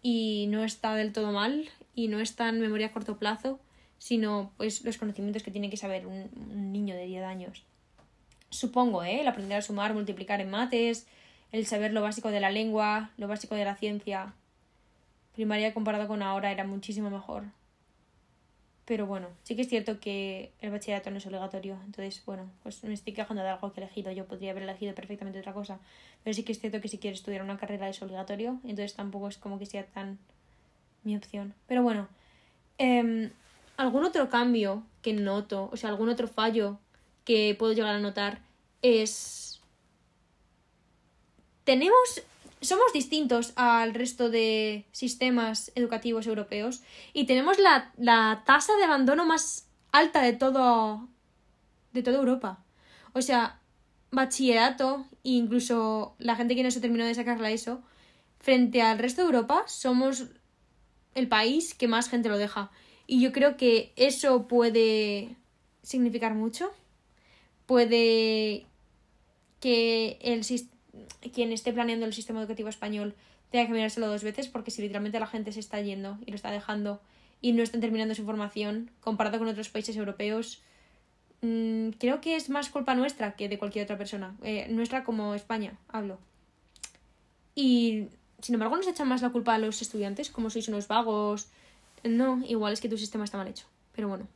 y 0.02 0.46
no 0.50 0.64
está 0.64 0.94
del 0.94 1.12
todo 1.12 1.32
mal 1.32 1.68
y 1.94 2.08
no 2.08 2.20
está 2.20 2.48
en 2.48 2.60
memoria 2.60 2.88
a 2.88 2.92
corto 2.92 3.18
plazo, 3.18 3.58
sino 3.98 4.52
pues 4.56 4.84
los 4.84 4.98
conocimientos 4.98 5.42
que 5.42 5.50
tiene 5.50 5.70
que 5.70 5.76
saber 5.76 6.06
un, 6.06 6.72
niño 6.72 6.94
de 6.94 7.06
10 7.06 7.24
años. 7.24 7.64
Supongo, 8.56 9.04
¿eh? 9.04 9.20
El 9.20 9.28
aprender 9.28 9.58
a 9.58 9.62
sumar, 9.62 9.92
multiplicar 9.92 10.40
en 10.40 10.50
mates, 10.50 11.06
el 11.52 11.66
saber 11.66 11.92
lo 11.92 12.02
básico 12.02 12.30
de 12.30 12.40
la 12.40 12.50
lengua, 12.50 13.10
lo 13.18 13.28
básico 13.28 13.54
de 13.54 13.64
la 13.64 13.76
ciencia. 13.76 14.32
Primaria 15.34 15.74
comparado 15.74 16.08
con 16.08 16.22
ahora 16.22 16.50
era 16.50 16.64
muchísimo 16.64 17.10
mejor. 17.10 17.44
Pero 18.86 19.06
bueno, 19.06 19.28
sí 19.42 19.56
que 19.56 19.62
es 19.62 19.68
cierto 19.68 20.00
que 20.00 20.52
el 20.60 20.70
bachillerato 20.70 21.10
no 21.10 21.18
es 21.18 21.26
obligatorio. 21.26 21.76
Entonces, 21.84 22.22
bueno, 22.24 22.48
pues 22.62 22.82
me 22.84 22.94
estoy 22.94 23.12
quejando 23.12 23.42
de 23.42 23.50
algo 23.50 23.72
que 23.72 23.80
he 23.80 23.84
elegido. 23.84 24.12
Yo 24.12 24.26
podría 24.26 24.52
haber 24.52 24.62
elegido 24.62 24.94
perfectamente 24.94 25.40
otra 25.40 25.52
cosa. 25.52 25.78
Pero 26.22 26.32
sí 26.32 26.44
que 26.44 26.52
es 26.52 26.60
cierto 26.60 26.80
que 26.80 26.88
si 26.88 26.98
quieres 26.98 27.18
estudiar 27.18 27.42
una 27.42 27.58
carrera 27.58 27.88
es 27.88 28.00
obligatorio. 28.00 28.60
Entonces 28.62 28.94
tampoco 28.94 29.28
es 29.28 29.38
como 29.38 29.58
que 29.58 29.66
sea 29.66 29.84
tan 29.84 30.18
mi 31.02 31.16
opción. 31.16 31.52
Pero 31.66 31.82
bueno, 31.82 32.08
eh, 32.78 33.30
algún 33.76 34.04
otro 34.04 34.30
cambio 34.30 34.84
que 35.02 35.12
noto, 35.12 35.68
o 35.72 35.76
sea, 35.76 35.90
algún 35.90 36.08
otro 36.08 36.28
fallo 36.28 36.78
que 37.24 37.54
puedo 37.58 37.72
llegar 37.72 37.94
a 37.94 37.98
notar 37.98 38.45
es... 39.02 39.60
Tenemos 41.64 42.22
somos 42.60 42.92
distintos 42.92 43.52
al 43.56 43.94
resto 43.94 44.30
de 44.30 44.86
sistemas 44.92 45.70
educativos 45.74 46.26
europeos 46.26 46.82
y 47.12 47.26
tenemos 47.26 47.58
la, 47.58 47.92
la 47.96 48.42
tasa 48.46 48.74
de 48.76 48.84
abandono 48.84 49.24
más 49.24 49.68
alta 49.92 50.22
de 50.22 50.32
todo 50.32 51.08
de 51.92 52.02
toda 52.02 52.18
Europa. 52.18 52.64
O 53.12 53.22
sea, 53.22 53.60
bachillerato 54.10 55.06
e 55.24 55.30
incluso 55.30 56.14
la 56.18 56.36
gente 56.36 56.54
que 56.54 56.62
no 56.62 56.70
se 56.70 56.80
terminó 56.80 57.04
de 57.04 57.14
sacar 57.14 57.40
la 57.40 57.50
ESO, 57.50 57.82
frente 58.38 58.82
al 58.82 58.98
resto 58.98 59.22
de 59.22 59.26
Europa, 59.26 59.64
somos 59.66 60.26
el 61.14 61.28
país 61.28 61.74
que 61.74 61.88
más 61.88 62.08
gente 62.08 62.28
lo 62.28 62.36
deja. 62.36 62.70
Y 63.06 63.20
yo 63.20 63.32
creo 63.32 63.56
que 63.56 63.92
eso 63.96 64.46
puede 64.46 65.36
significar 65.82 66.34
mucho. 66.34 66.70
Puede 67.64 68.66
que 69.60 70.18
el 70.20 70.42
quien 71.32 71.52
esté 71.52 71.72
planeando 71.72 72.06
el 72.06 72.12
sistema 72.12 72.40
educativo 72.40 72.68
español 72.68 73.14
tenga 73.50 73.66
que 73.66 73.72
mirárselo 73.72 74.08
dos 74.08 74.22
veces 74.22 74.48
porque 74.48 74.70
si 74.70 74.82
literalmente 74.82 75.20
la 75.20 75.26
gente 75.26 75.52
se 75.52 75.60
está 75.60 75.80
yendo 75.80 76.18
y 76.24 76.30
lo 76.30 76.36
está 76.36 76.50
dejando 76.50 77.00
y 77.40 77.52
no 77.52 77.62
están 77.62 77.80
terminando 77.80 78.14
su 78.14 78.24
formación 78.24 78.90
comparado 79.00 79.38
con 79.38 79.48
otros 79.48 79.68
países 79.68 79.96
europeos, 79.96 80.62
mmm, 81.42 81.90
creo 81.98 82.20
que 82.20 82.36
es 82.36 82.48
más 82.48 82.70
culpa 82.70 82.94
nuestra 82.94 83.36
que 83.36 83.48
de 83.48 83.58
cualquier 83.58 83.84
otra 83.84 83.98
persona. 83.98 84.36
Eh, 84.42 84.66
nuestra 84.70 85.04
como 85.04 85.34
España, 85.34 85.78
hablo. 85.88 86.18
Y 87.54 88.08
sin 88.40 88.54
embargo 88.54 88.76
nos 88.76 88.86
echan 88.86 89.08
más 89.08 89.22
la 89.22 89.30
culpa 89.30 89.54
a 89.54 89.58
los 89.58 89.80
estudiantes, 89.80 90.30
como 90.30 90.50
sois 90.50 90.68
unos 90.68 90.88
vagos. 90.88 91.48
No, 92.04 92.42
igual 92.46 92.72
es 92.72 92.80
que 92.80 92.88
tu 92.88 92.98
sistema 92.98 93.24
está 93.24 93.38
mal 93.38 93.48
hecho. 93.48 93.66
Pero 93.92 94.08
bueno. 94.08 94.28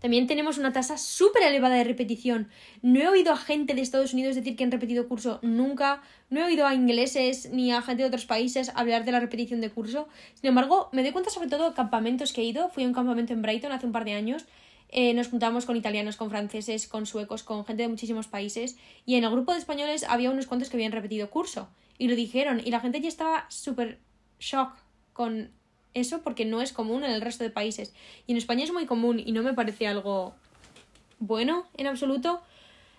También 0.00 0.26
tenemos 0.26 0.58
una 0.58 0.72
tasa 0.72 0.96
súper 0.96 1.42
elevada 1.42 1.76
de 1.76 1.84
repetición. 1.84 2.48
No 2.82 3.00
he 3.00 3.08
oído 3.08 3.32
a 3.32 3.36
gente 3.36 3.74
de 3.74 3.82
Estados 3.82 4.14
Unidos 4.14 4.34
decir 4.34 4.56
que 4.56 4.64
han 4.64 4.70
repetido 4.70 5.06
curso 5.08 5.38
nunca. 5.42 6.02
No 6.30 6.40
he 6.40 6.44
oído 6.44 6.66
a 6.66 6.74
ingleses 6.74 7.50
ni 7.52 7.70
a 7.70 7.82
gente 7.82 8.02
de 8.02 8.08
otros 8.08 8.24
países 8.24 8.72
hablar 8.74 9.04
de 9.04 9.12
la 9.12 9.20
repetición 9.20 9.60
de 9.60 9.70
curso. 9.70 10.08
Sin 10.34 10.48
embargo, 10.48 10.88
me 10.92 11.02
doy 11.02 11.12
cuenta 11.12 11.30
sobre 11.30 11.48
todo 11.48 11.70
de 11.70 11.76
campamentos 11.76 12.32
que 12.32 12.40
he 12.40 12.44
ido. 12.44 12.70
Fui 12.70 12.84
a 12.84 12.86
un 12.86 12.94
campamento 12.94 13.34
en 13.34 13.42
Brighton 13.42 13.72
hace 13.72 13.86
un 13.86 13.92
par 13.92 14.04
de 14.04 14.14
años. 14.14 14.46
Eh, 14.88 15.14
nos 15.14 15.28
juntamos 15.28 15.66
con 15.66 15.76
italianos, 15.76 16.16
con 16.16 16.30
franceses, 16.30 16.88
con 16.88 17.06
suecos, 17.06 17.42
con 17.42 17.64
gente 17.64 17.82
de 17.82 17.88
muchísimos 17.88 18.26
países. 18.26 18.78
Y 19.04 19.16
en 19.16 19.24
el 19.24 19.30
grupo 19.30 19.52
de 19.52 19.58
españoles 19.58 20.04
había 20.08 20.30
unos 20.30 20.46
cuantos 20.46 20.70
que 20.70 20.76
habían 20.76 20.92
repetido 20.92 21.30
curso. 21.30 21.68
Y 21.98 22.08
lo 22.08 22.16
dijeron. 22.16 22.60
Y 22.64 22.70
la 22.70 22.80
gente 22.80 23.00
ya 23.00 23.08
estaba 23.08 23.44
súper 23.50 23.98
shock 24.38 24.72
con 25.12 25.50
eso 25.94 26.22
porque 26.22 26.44
no 26.44 26.62
es 26.62 26.72
común 26.72 27.04
en 27.04 27.10
el 27.10 27.20
resto 27.20 27.44
de 27.44 27.50
países. 27.50 27.92
Y 28.26 28.32
en 28.32 28.38
España 28.38 28.64
es 28.64 28.72
muy 28.72 28.86
común 28.86 29.20
y 29.24 29.32
no 29.32 29.42
me 29.42 29.54
parece 29.54 29.86
algo 29.86 30.34
bueno 31.18 31.66
en 31.76 31.86
absoluto. 31.86 32.40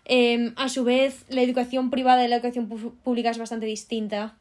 Em, 0.06 0.54
a 0.58 0.70
su 0.70 0.84
vez, 0.84 1.26
la 1.30 1.42
educación 1.42 1.90
privada 1.90 2.26
y 2.26 2.28
la 2.28 2.38
educación 2.38 2.68
pública 2.68 3.30
es 3.30 3.38
bastante 3.38 3.66
distinta. 3.66 4.38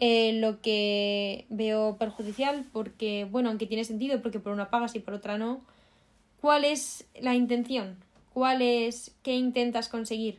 Lo 0.00 0.62
que 0.62 1.44
veo 1.50 1.96
perjudicial 1.98 2.64
porque, 2.72 3.26
bueno, 3.30 3.50
aunque 3.50 3.66
tiene 3.66 3.84
sentido 3.84 4.22
porque 4.22 4.40
por 4.40 4.52
una 4.52 4.70
pagas 4.70 4.94
y 4.94 5.00
por 5.00 5.12
otra 5.12 5.36
no, 5.36 5.60
¿cuál 6.40 6.64
es 6.64 7.06
la 7.20 7.34
intención? 7.34 7.96
¿Cuál 8.32 8.62
es 8.62 9.14
qué 9.22 9.34
intentas 9.34 9.88
conseguir? 9.88 10.38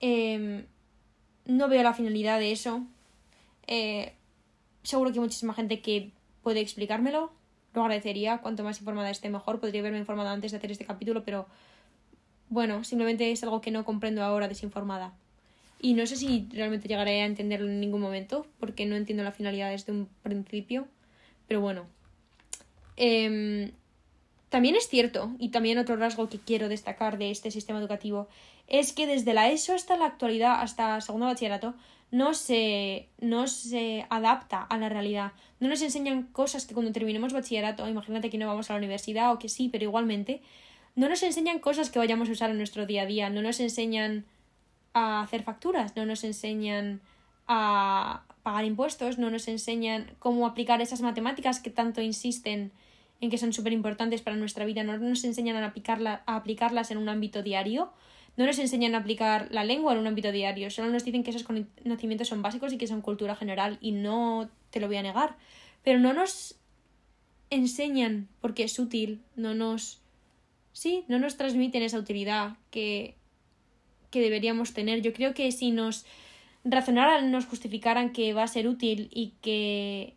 Em, 0.00 0.66
no 1.46 1.68
veo 1.68 1.82
la 1.82 1.94
finalidad 1.94 2.38
de 2.38 2.52
eso. 2.52 2.82
Eh, 3.66 4.12
seguro 4.82 5.10
que 5.10 5.18
hay 5.18 5.24
muchísima 5.24 5.54
gente 5.54 5.80
que 5.80 6.10
puede 6.42 6.60
explicármelo, 6.60 7.32
lo 7.74 7.82
agradecería. 7.82 8.38
Cuanto 8.38 8.64
más 8.64 8.78
informada 8.78 9.10
esté, 9.10 9.28
mejor. 9.30 9.60
Podría 9.60 9.80
haberme 9.80 9.98
informado 9.98 10.30
antes 10.30 10.50
de 10.50 10.58
hacer 10.58 10.70
este 10.70 10.84
capítulo, 10.84 11.24
pero 11.24 11.46
bueno, 12.48 12.84
simplemente 12.84 13.30
es 13.30 13.42
algo 13.42 13.60
que 13.60 13.70
no 13.70 13.84
comprendo 13.84 14.22
ahora 14.22 14.48
desinformada. 14.48 15.12
Y 15.80 15.94
no 15.94 16.06
sé 16.06 16.16
si 16.16 16.46
realmente 16.52 16.88
llegaré 16.88 17.22
a 17.22 17.26
entenderlo 17.26 17.68
en 17.68 17.80
ningún 17.80 18.00
momento, 18.00 18.46
porque 18.58 18.84
no 18.86 18.96
entiendo 18.96 19.24
la 19.24 19.32
finalidad 19.32 19.70
desde 19.70 19.92
un 19.92 20.08
principio. 20.22 20.86
Pero 21.48 21.60
bueno. 21.60 21.86
Em, 22.96 23.72
también 24.50 24.76
es 24.76 24.88
cierto, 24.88 25.30
y 25.38 25.48
también 25.48 25.78
otro 25.78 25.96
rasgo 25.96 26.28
que 26.28 26.38
quiero 26.38 26.68
destacar 26.68 27.18
de 27.18 27.30
este 27.30 27.50
sistema 27.50 27.78
educativo, 27.78 28.28
es 28.66 28.92
que 28.92 29.06
desde 29.06 29.32
la 29.32 29.48
ESO 29.48 29.74
hasta 29.74 29.96
la 29.96 30.06
actualidad, 30.06 30.60
hasta 30.60 31.00
segundo 31.00 31.26
bachillerato, 31.26 31.74
no 32.10 32.34
se, 32.34 33.08
no 33.20 33.46
se 33.46 34.06
adapta 34.10 34.62
a 34.62 34.76
la 34.76 34.88
realidad. 34.88 35.32
No 35.60 35.68
nos 35.68 35.82
enseñan 35.82 36.24
cosas 36.24 36.66
que 36.66 36.74
cuando 36.74 36.92
terminemos 36.92 37.32
bachillerato, 37.32 37.88
imagínate 37.88 38.28
que 38.28 38.38
no 38.38 38.48
vamos 38.48 38.68
a 38.68 38.74
la 38.74 38.78
universidad 38.78 39.32
o 39.32 39.38
que 39.38 39.48
sí, 39.48 39.68
pero 39.68 39.84
igualmente, 39.84 40.42
no 40.96 41.08
nos 41.08 41.22
enseñan 41.22 41.60
cosas 41.60 41.90
que 41.90 42.00
vayamos 42.00 42.28
a 42.28 42.32
usar 42.32 42.50
en 42.50 42.58
nuestro 42.58 42.86
día 42.86 43.02
a 43.02 43.06
día, 43.06 43.30
no 43.30 43.42
nos 43.42 43.60
enseñan 43.60 44.24
a 44.92 45.22
hacer 45.22 45.44
facturas, 45.44 45.94
no 45.94 46.04
nos 46.04 46.24
enseñan 46.24 47.00
a 47.46 48.24
pagar 48.42 48.64
impuestos, 48.64 49.18
no 49.18 49.30
nos 49.30 49.46
enseñan 49.46 50.10
cómo 50.18 50.46
aplicar 50.46 50.80
esas 50.80 51.02
matemáticas 51.02 51.60
que 51.60 51.70
tanto 51.70 52.00
insisten 52.00 52.72
en 53.20 53.30
que 53.30 53.38
son 53.38 53.52
súper 53.52 53.72
importantes 53.72 54.22
para 54.22 54.36
nuestra 54.36 54.64
vida, 54.64 54.82
no 54.82 54.96
nos 54.96 55.24
enseñan 55.24 55.56
a, 55.56 55.66
aplicarla, 55.66 56.22
a 56.26 56.36
aplicarlas 56.36 56.90
en 56.90 56.98
un 56.98 57.08
ámbito 57.08 57.42
diario 57.42 57.92
no 58.36 58.46
nos 58.46 58.58
enseñan 58.58 58.94
a 58.94 58.98
aplicar 58.98 59.48
la 59.50 59.64
lengua 59.64 59.92
en 59.92 59.98
un 59.98 60.06
ámbito 60.06 60.32
diario, 60.32 60.70
solo 60.70 60.88
nos 60.88 61.04
dicen 61.04 61.22
que 61.22 61.30
esos 61.30 61.44
conocimientos 61.44 62.28
son 62.28 62.42
básicos 62.42 62.72
y 62.72 62.78
que 62.78 62.86
son 62.86 63.02
cultura 63.02 63.36
general 63.36 63.76
y 63.80 63.92
no 63.92 64.48
te 64.70 64.80
lo 64.80 64.86
voy 64.86 64.96
a 64.96 65.02
negar, 65.02 65.36
pero 65.82 65.98
no 65.98 66.12
nos 66.12 66.56
enseñan 67.50 68.28
porque 68.40 68.62
es 68.62 68.78
útil, 68.78 69.20
no 69.36 69.54
nos 69.54 70.00
sí, 70.72 71.04
no 71.08 71.18
nos 71.18 71.36
transmiten 71.36 71.82
esa 71.82 71.98
utilidad 71.98 72.56
que 72.70 73.16
que 74.10 74.20
deberíamos 74.20 74.74
tener. 74.74 75.02
Yo 75.02 75.12
creo 75.12 75.34
que 75.34 75.52
si 75.52 75.70
nos 75.70 76.04
razonaran, 76.64 77.30
nos 77.30 77.46
justificaran 77.46 78.12
que 78.12 78.32
va 78.32 78.42
a 78.42 78.48
ser 78.48 78.68
útil 78.68 79.08
y 79.12 79.34
que 79.40 80.14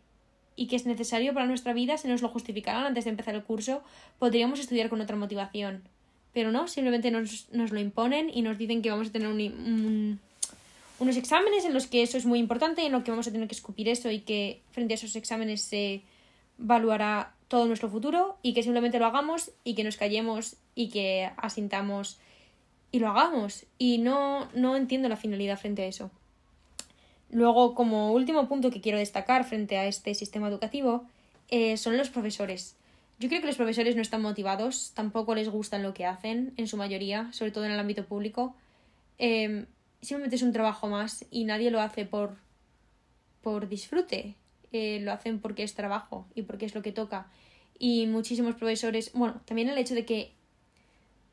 y 0.56 0.66
que 0.66 0.76
es 0.76 0.86
necesario 0.86 1.34
para 1.34 1.46
nuestra 1.46 1.72
vida, 1.72 1.96
se 1.96 2.08
nos 2.08 2.22
lo 2.22 2.28
justificaran 2.28 2.84
antes 2.84 3.04
de 3.04 3.10
empezar 3.10 3.34
el 3.34 3.44
curso, 3.44 3.82
podríamos 4.18 4.60
estudiar 4.60 4.88
con 4.88 5.00
otra 5.00 5.16
motivación 5.16 5.82
pero 6.34 6.50
no, 6.50 6.68
simplemente 6.68 7.10
nos, 7.10 7.46
nos 7.52 7.70
lo 7.70 7.80
imponen 7.80 8.28
y 8.28 8.42
nos 8.42 8.58
dicen 8.58 8.82
que 8.82 8.90
vamos 8.90 9.08
a 9.08 9.12
tener 9.12 9.28
un, 9.28 10.18
unos 10.98 11.16
exámenes 11.16 11.64
en 11.64 11.72
los 11.72 11.86
que 11.86 12.02
eso 12.02 12.18
es 12.18 12.26
muy 12.26 12.40
importante 12.40 12.82
y 12.82 12.86
en 12.86 12.92
los 12.92 13.04
que 13.04 13.12
vamos 13.12 13.28
a 13.28 13.32
tener 13.32 13.46
que 13.46 13.54
escupir 13.54 13.88
eso 13.88 14.10
y 14.10 14.20
que 14.20 14.60
frente 14.72 14.94
a 14.94 14.96
esos 14.96 15.14
exámenes 15.14 15.62
se 15.62 16.02
evaluará 16.58 17.32
todo 17.46 17.66
nuestro 17.66 17.88
futuro 17.88 18.36
y 18.42 18.52
que 18.52 18.64
simplemente 18.64 18.98
lo 18.98 19.06
hagamos 19.06 19.52
y 19.62 19.76
que 19.76 19.84
nos 19.84 19.96
callemos 19.96 20.56
y 20.74 20.88
que 20.88 21.30
asintamos 21.36 22.18
y 22.90 22.98
lo 22.98 23.08
hagamos. 23.08 23.64
Y 23.78 23.98
no, 23.98 24.48
no 24.54 24.74
entiendo 24.76 25.08
la 25.08 25.16
finalidad 25.16 25.58
frente 25.58 25.82
a 25.82 25.86
eso. 25.86 26.10
Luego, 27.34 27.74
como 27.74 28.12
último 28.12 28.46
punto 28.46 28.70
que 28.70 28.80
quiero 28.80 28.96
destacar 28.96 29.44
frente 29.44 29.76
a 29.76 29.86
este 29.86 30.14
sistema 30.14 30.46
educativo, 30.46 31.04
eh, 31.48 31.76
son 31.76 31.96
los 31.96 32.08
profesores. 32.08 32.76
Yo 33.18 33.28
creo 33.28 33.40
que 33.40 33.48
los 33.48 33.56
profesores 33.56 33.96
no 33.96 34.02
están 34.02 34.22
motivados, 34.22 34.92
tampoco 34.94 35.34
les 35.34 35.48
gustan 35.48 35.82
lo 35.82 35.94
que 35.94 36.06
hacen, 36.06 36.54
en 36.56 36.68
su 36.68 36.76
mayoría, 36.76 37.32
sobre 37.32 37.50
todo 37.50 37.64
en 37.64 37.72
el 37.72 37.80
ámbito 37.80 38.04
público. 38.06 38.54
Eh, 39.18 39.66
simplemente 40.00 40.36
es 40.36 40.42
un 40.42 40.52
trabajo 40.52 40.86
más 40.86 41.24
y 41.28 41.42
nadie 41.42 41.72
lo 41.72 41.80
hace 41.80 42.04
por, 42.04 42.36
por 43.42 43.68
disfrute. 43.68 44.36
eh, 44.70 45.00
lo 45.00 45.10
hacen 45.10 45.40
porque 45.40 45.64
es 45.64 45.74
trabajo 45.74 46.26
y 46.36 46.42
porque 46.42 46.66
es 46.66 46.74
lo 46.76 46.82
que 46.82 46.92
toca. 46.92 47.26
Y 47.80 48.06
muchísimos 48.06 48.54
profesores, 48.54 49.10
bueno, 49.12 49.40
también 49.44 49.68
el 49.68 49.78
hecho 49.78 49.96
de 49.96 50.04
que 50.04 50.30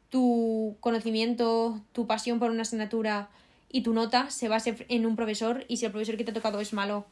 tu 0.09 0.77
conocimiento, 0.79 1.79
tu 1.91 2.07
pasión 2.07 2.39
por 2.39 2.49
una 2.49 2.63
asignatura 2.63 3.29
y 3.71 3.81
tu 3.81 3.93
nota 3.93 4.29
se 4.29 4.47
base 4.47 4.85
en 4.89 5.05
un 5.05 5.15
profesor 5.15 5.65
y 5.67 5.77
si 5.77 5.85
el 5.85 5.91
profesor 5.91 6.17
que 6.17 6.23
te 6.23 6.31
ha 6.31 6.33
tocado 6.33 6.59
es 6.59 6.73
malo, 6.73 7.05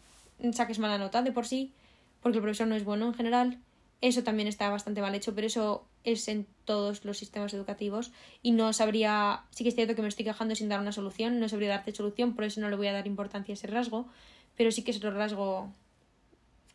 saques 0.54 0.80
mala 0.80 0.98
nota 0.98 1.22
de 1.22 1.32
por 1.32 1.45
sí, 1.45 1.74
porque 2.22 2.38
el 2.38 2.41
profesor 2.41 2.67
no 2.67 2.76
es 2.76 2.84
bueno 2.84 3.08
en 3.08 3.13
general. 3.13 3.60
Eso 4.02 4.24
también 4.24 4.48
está 4.48 4.69
bastante 4.69 5.02
mal 5.02 5.13
hecho, 5.13 5.36
pero 5.36 5.48
eso 5.48 5.86
es 6.04 6.28
en 6.30 6.48
todos 6.63 7.04
los 7.04 7.17
sistemas 7.17 7.54
educativos 7.54 8.12
y 8.41 8.52
no 8.52 8.72
sabría, 8.72 9.43
sí 9.52 9.63
que 9.63 9.69
es 9.69 9.76
cierto 9.76 9.95
que 9.95 10.02
me 10.02 10.08
estoy 10.08 10.26
quejando 10.26 10.56
sin 10.56 10.69
dar 10.69 10.80
una 10.80 10.93
solución, 10.93 11.39
no 11.39 11.50
sabría 11.50 11.69
darte 11.69 11.93
solución, 11.93 12.34
por 12.34 12.45
eso 12.45 12.62
no 12.62 12.69
le 12.69 12.78
voy 12.78 12.88
a 12.88 12.93
dar 12.93 13.08
importancia 13.08 13.52
a 13.52 13.56
ese 13.56 13.67
rasgo, 13.67 14.08
pero 14.56 14.72
sí 14.72 14.84
que 14.84 14.91
es 14.91 14.98
otro 14.98 15.12
rasgo 15.12 15.72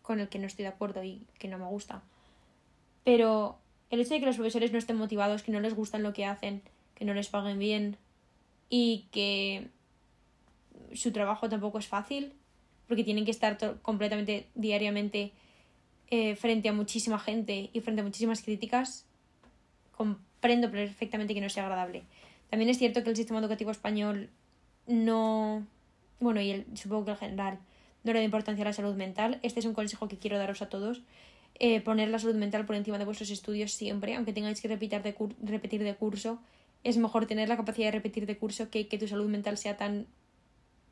con 0.02 0.20
el 0.20 0.28
que 0.28 0.38
no 0.38 0.46
estoy 0.46 0.64
de 0.64 0.68
acuerdo 0.68 1.02
y 1.02 1.26
que 1.38 1.48
no 1.48 1.58
me 1.58 1.64
gusta. 1.64 2.02
Pero 3.04 3.58
el 3.88 4.00
hecho 4.00 4.14
de 4.14 4.20
que 4.20 4.26
los 4.26 4.36
profesores 4.36 4.72
no 4.72 4.78
estén 4.78 4.96
motivados, 4.96 5.42
que 5.42 5.52
no 5.52 5.60
les 5.60 5.74
gustan 5.74 6.02
lo 6.02 6.12
que 6.12 6.26
hacen, 6.26 6.62
que 6.94 7.06
no 7.06 7.14
les 7.14 7.28
paguen 7.28 7.58
bien 7.58 7.96
y 8.68 9.06
que 9.10 9.68
su 10.94 11.12
trabajo 11.12 11.48
tampoco 11.48 11.78
es 11.78 11.86
fácil, 11.86 12.32
porque 12.88 13.04
tienen 13.04 13.24
que 13.24 13.30
estar 13.30 13.58
completamente 13.82 14.48
diariamente 14.54 15.32
eh, 16.10 16.36
frente 16.36 16.68
a 16.68 16.72
muchísima 16.72 17.18
gente 17.18 17.70
y 17.72 17.80
frente 17.80 18.02
a 18.02 18.04
muchísimas 18.04 18.42
críticas, 18.42 19.06
comprendo 19.96 20.70
perfectamente 20.70 21.34
que 21.34 21.40
no 21.40 21.48
sea 21.48 21.64
agradable. 21.64 22.04
También 22.50 22.70
es 22.70 22.78
cierto 22.78 23.02
que 23.02 23.10
el 23.10 23.16
sistema 23.16 23.40
educativo 23.40 23.70
español 23.70 24.30
no, 24.86 25.66
bueno, 26.20 26.40
y 26.40 26.50
el, 26.50 26.66
supongo 26.74 27.06
que 27.06 27.10
en 27.12 27.16
general, 27.16 27.58
no 28.04 28.12
le 28.12 28.18
da 28.18 28.24
importancia 28.24 28.62
a 28.62 28.66
la 28.66 28.72
salud 28.72 28.94
mental. 28.94 29.40
Este 29.42 29.60
es 29.60 29.66
un 29.66 29.74
consejo 29.74 30.08
que 30.08 30.18
quiero 30.18 30.38
daros 30.38 30.62
a 30.62 30.68
todos. 30.68 31.02
Eh, 31.58 31.80
poner 31.80 32.08
la 32.08 32.18
salud 32.18 32.34
mental 32.34 32.66
por 32.66 32.76
encima 32.76 32.98
de 32.98 33.04
vuestros 33.04 33.30
estudios 33.30 33.72
siempre, 33.72 34.14
aunque 34.14 34.32
tengáis 34.32 34.60
que 34.60 34.68
repetir 34.68 35.02
de, 35.02 35.16
repetir 35.42 35.82
de 35.82 35.94
curso. 35.94 36.38
Es 36.84 36.96
mejor 36.96 37.26
tener 37.26 37.48
la 37.48 37.56
capacidad 37.56 37.88
de 37.88 37.92
repetir 37.92 38.26
de 38.26 38.38
curso 38.38 38.70
que 38.70 38.86
que 38.86 38.98
tu 38.98 39.08
salud 39.08 39.28
mental 39.28 39.58
sea 39.58 39.76
tan 39.76 40.06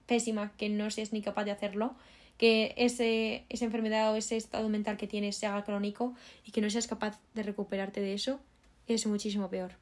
pésima 0.06 0.52
que 0.56 0.68
no 0.68 0.90
seas 0.90 1.12
ni 1.12 1.22
capaz 1.22 1.44
de 1.44 1.52
hacerlo 1.52 1.94
que 2.38 2.74
ese, 2.76 3.44
esa 3.50 3.64
enfermedad 3.64 4.12
o 4.12 4.16
ese 4.16 4.36
estado 4.36 4.68
mental 4.68 4.96
que 4.96 5.06
tienes 5.06 5.36
se 5.36 5.46
haga 5.46 5.64
crónico 5.64 6.14
y 6.44 6.50
que 6.50 6.60
no 6.60 6.70
seas 6.70 6.88
capaz 6.88 7.20
de 7.34 7.44
recuperarte 7.44 8.00
de 8.00 8.14
eso, 8.14 8.40
es 8.88 9.06
muchísimo 9.06 9.48
peor 9.48 9.72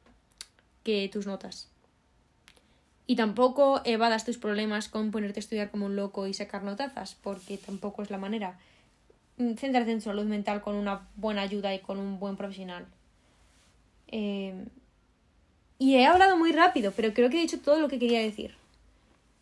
que 0.83 1.09
tus 1.11 1.25
notas. 1.25 1.69
Y 3.07 3.15
tampoco 3.15 3.81
evadas 3.83 4.25
tus 4.25 4.37
problemas 4.37 4.89
con 4.89 5.11
ponerte 5.11 5.39
a 5.39 5.41
estudiar 5.41 5.71
como 5.71 5.87
un 5.87 5.95
loco 5.95 6.27
y 6.27 6.33
sacar 6.33 6.63
notazas, 6.63 7.15
porque 7.15 7.57
tampoco 7.57 8.03
es 8.03 8.11
la 8.11 8.17
manera. 8.17 8.59
Mm, 9.37 9.55
céntrate 9.55 9.91
en 9.91 9.97
tu 9.97 10.05
salud 10.05 10.25
mental 10.25 10.61
con 10.61 10.75
una 10.75 11.07
buena 11.15 11.41
ayuda 11.41 11.73
y 11.73 11.79
con 11.79 11.97
un 11.97 12.19
buen 12.19 12.37
profesional. 12.37 12.85
Em, 14.07 14.67
y 15.81 15.95
he 15.95 16.05
hablado 16.05 16.37
muy 16.37 16.51
rápido, 16.51 16.93
pero 16.95 17.11
creo 17.11 17.31
que 17.31 17.39
he 17.39 17.41
dicho 17.41 17.59
todo 17.59 17.79
lo 17.79 17.87
que 17.87 17.97
quería 17.97 18.19
decir. 18.19 18.53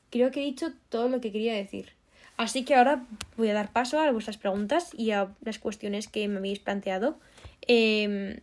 Creo 0.10 0.32
que 0.32 0.40
he 0.40 0.46
dicho 0.46 0.72
todo 0.88 1.10
lo 1.10 1.20
que 1.20 1.34
quería 1.34 1.54
decir. 1.54 1.90
Así 2.38 2.64
que 2.64 2.76
ahora 2.76 3.06
voy 3.36 3.50
a 3.50 3.54
dar 3.54 3.74
paso 3.74 4.00
a 4.00 4.10
vuestras 4.14 4.38
preguntas 4.38 4.92
y 4.98 5.12
a 5.12 5.36
las 5.42 5.60
cuestiones 5.60 6.08
que 6.08 6.26
me 6.30 6.38
habéis 6.38 6.60
planteado. 6.60 7.20
Em, 7.68 8.40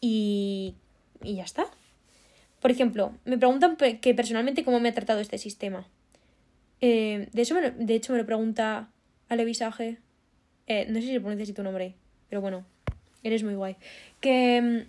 y, 0.00 0.74
y 1.22 1.36
ya 1.36 1.44
está. 1.44 1.66
Por 2.60 2.72
ejemplo, 2.72 3.12
me 3.24 3.38
preguntan 3.38 3.76
que 3.76 4.14
personalmente 4.14 4.64
cómo 4.64 4.80
me 4.80 4.88
ha 4.88 4.94
tratado 4.94 5.20
este 5.20 5.38
sistema. 5.38 5.86
Em, 6.80 7.26
de, 7.32 7.42
eso 7.42 7.54
de 7.54 7.94
hecho, 7.94 8.12
me 8.12 8.18
lo 8.18 8.26
pregunta 8.26 8.90
Alevisaje. 9.28 9.98
Eh, 10.66 10.86
no 10.88 11.00
sé 11.00 11.06
si 11.06 11.18
pronuncias 11.20 11.54
tu 11.54 11.62
nombre, 11.62 11.94
pero 12.28 12.40
bueno, 12.40 12.66
eres 13.22 13.44
muy 13.44 13.54
guay. 13.54 13.76
Que 14.20 14.56
em, 14.56 14.86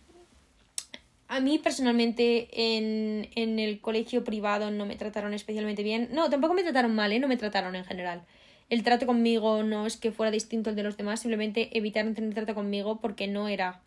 a 1.28 1.40
mí 1.40 1.60
personalmente 1.60 2.48
en, 2.78 3.30
en 3.36 3.60
el 3.60 3.82
colegio 3.82 4.24
privado 4.24 4.72
no 4.72 4.86
me 4.86 4.96
trataron 4.96 5.34
especialmente 5.34 5.84
bien. 5.84 6.10
No, 6.12 6.30
tampoco 6.30 6.54
me 6.54 6.63
trataron 6.63 6.96
mal, 6.96 7.12
¿eh? 7.12 7.20
No 7.20 7.28
me 7.28 7.38
trataron 7.38 7.76
en 7.76 7.86
general 7.86 8.24
el 8.70 8.84
trato 8.84 9.06
conmigo 9.06 9.63
no 9.63 9.86
es 9.86 9.98
que 9.98 10.12
fuera 10.12 10.32
distinto 10.32 10.70
al 10.70 10.76
de 10.76 10.84
los 10.84 10.98
demás, 10.98 11.22
simplemente 11.22 11.78
evitaron 11.78 12.13
tener 12.13 12.34
trato 12.34 12.54
conmigo 12.54 13.00
porque 13.00 13.28
no 13.28 13.48
era 13.48 13.82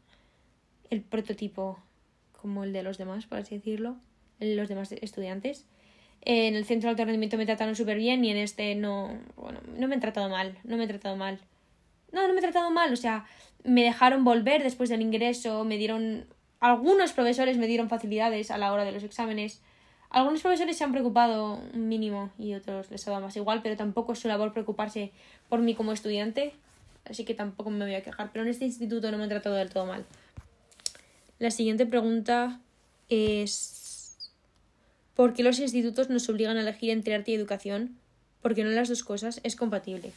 el 0.88 1.03
prototipo 1.03 1.79
como 2.33 2.64
el 2.64 2.72
de 2.72 2.83
los 2.83 2.96
demás, 2.96 3.26
por 3.26 3.38
así 3.38 3.57
decirlo, 3.57 3.96
los 4.38 4.68
demás 4.68 4.92
estudiantes. 4.92 5.66
En 6.22 6.55
el 6.55 6.64
centro 6.64 6.88
de 6.88 6.92
alto 6.92 7.05
rendimiento 7.05 7.37
me 7.37 7.46
trataron 7.46 7.76
súper 7.76 7.98
bien 7.98 8.24
y 8.24 8.31
en 8.31 8.38
este 8.38 8.74
no, 8.74 9.18
bueno, 9.37 9.61
no 9.76 9.88
me 9.88 9.94
han 9.94 10.00
tratado 10.00 10.29
mal, 10.29 10.59
no 10.64 10.76
me 10.76 10.85
he 10.85 10.88
tratado 10.88 11.16
mal. 11.16 11.40
No, 12.12 12.26
no 12.26 12.33
me 12.33 12.40
he 12.40 12.42
tratado 12.42 12.70
mal, 12.70 12.92
o 12.92 12.96
sea, 12.96 13.26
me 13.62 13.85
dejaron 13.85 14.24
volver 14.24 14.62
después 14.62 14.88
del 14.88 15.03
ingreso, 15.03 15.64
me 15.64 15.76
dieron, 15.76 16.26
algunos 16.61 17.12
profesores 17.12 17.57
me 17.57 17.66
dieron 17.66 17.88
facilidades 17.88 18.51
a 18.51 18.59
la 18.59 18.73
hora 18.73 18.85
de 18.85 18.92
los 18.92 19.03
exámenes, 19.03 19.61
algunos 20.11 20.42
profesores 20.42 20.77
se 20.77 20.85
han 20.85 20.92
preocupado 20.92 21.61
un 21.73 21.88
mínimo 21.88 22.31
y 22.37 22.55
otros 22.55 22.90
les 22.90 23.07
ha 23.07 23.12
dado 23.12 23.23
más 23.23 23.37
igual, 23.37 23.62
pero 23.62 23.77
tampoco 23.77 24.12
es 24.12 24.18
su 24.18 24.29
labor 24.29 24.53
preocuparse 24.53 25.12
por 25.49 25.61
mí 25.61 25.75
como 25.75 25.92
estudiante, 25.92 26.53
así 27.09 27.25
que 27.25 27.35
tampoco 27.35 27.70
me 27.70 27.85
voy 27.85 27.94
a 27.94 28.03
quejar. 28.03 28.31
Pero 28.33 28.44
en 28.44 28.51
este 28.51 28.64
instituto 28.64 29.11
no 29.11 29.18
me 29.18 29.23
han 29.25 29.29
tratado 29.29 29.55
del 29.55 29.70
todo 29.70 29.87
mal. 29.87 30.05
La 31.38 31.53
siguiente 31.53 31.87
pregunta 31.87 32.61
es 33.09 34.18
¿por 35.14 35.33
qué 35.33 35.44
los 35.44 35.61
institutos 35.61 36.11
nos 36.11 36.29
obligan 36.29 36.57
a 36.57 36.62
elegir 36.62 36.90
entre 36.90 37.14
arte 37.14 37.31
y 37.31 37.35
educación? 37.35 37.96
Porque 38.42 38.64
no 38.64 38.70
las 38.70 38.88
dos 38.88 39.05
cosas 39.05 39.40
es 39.44 39.55
compatible. 39.55 40.12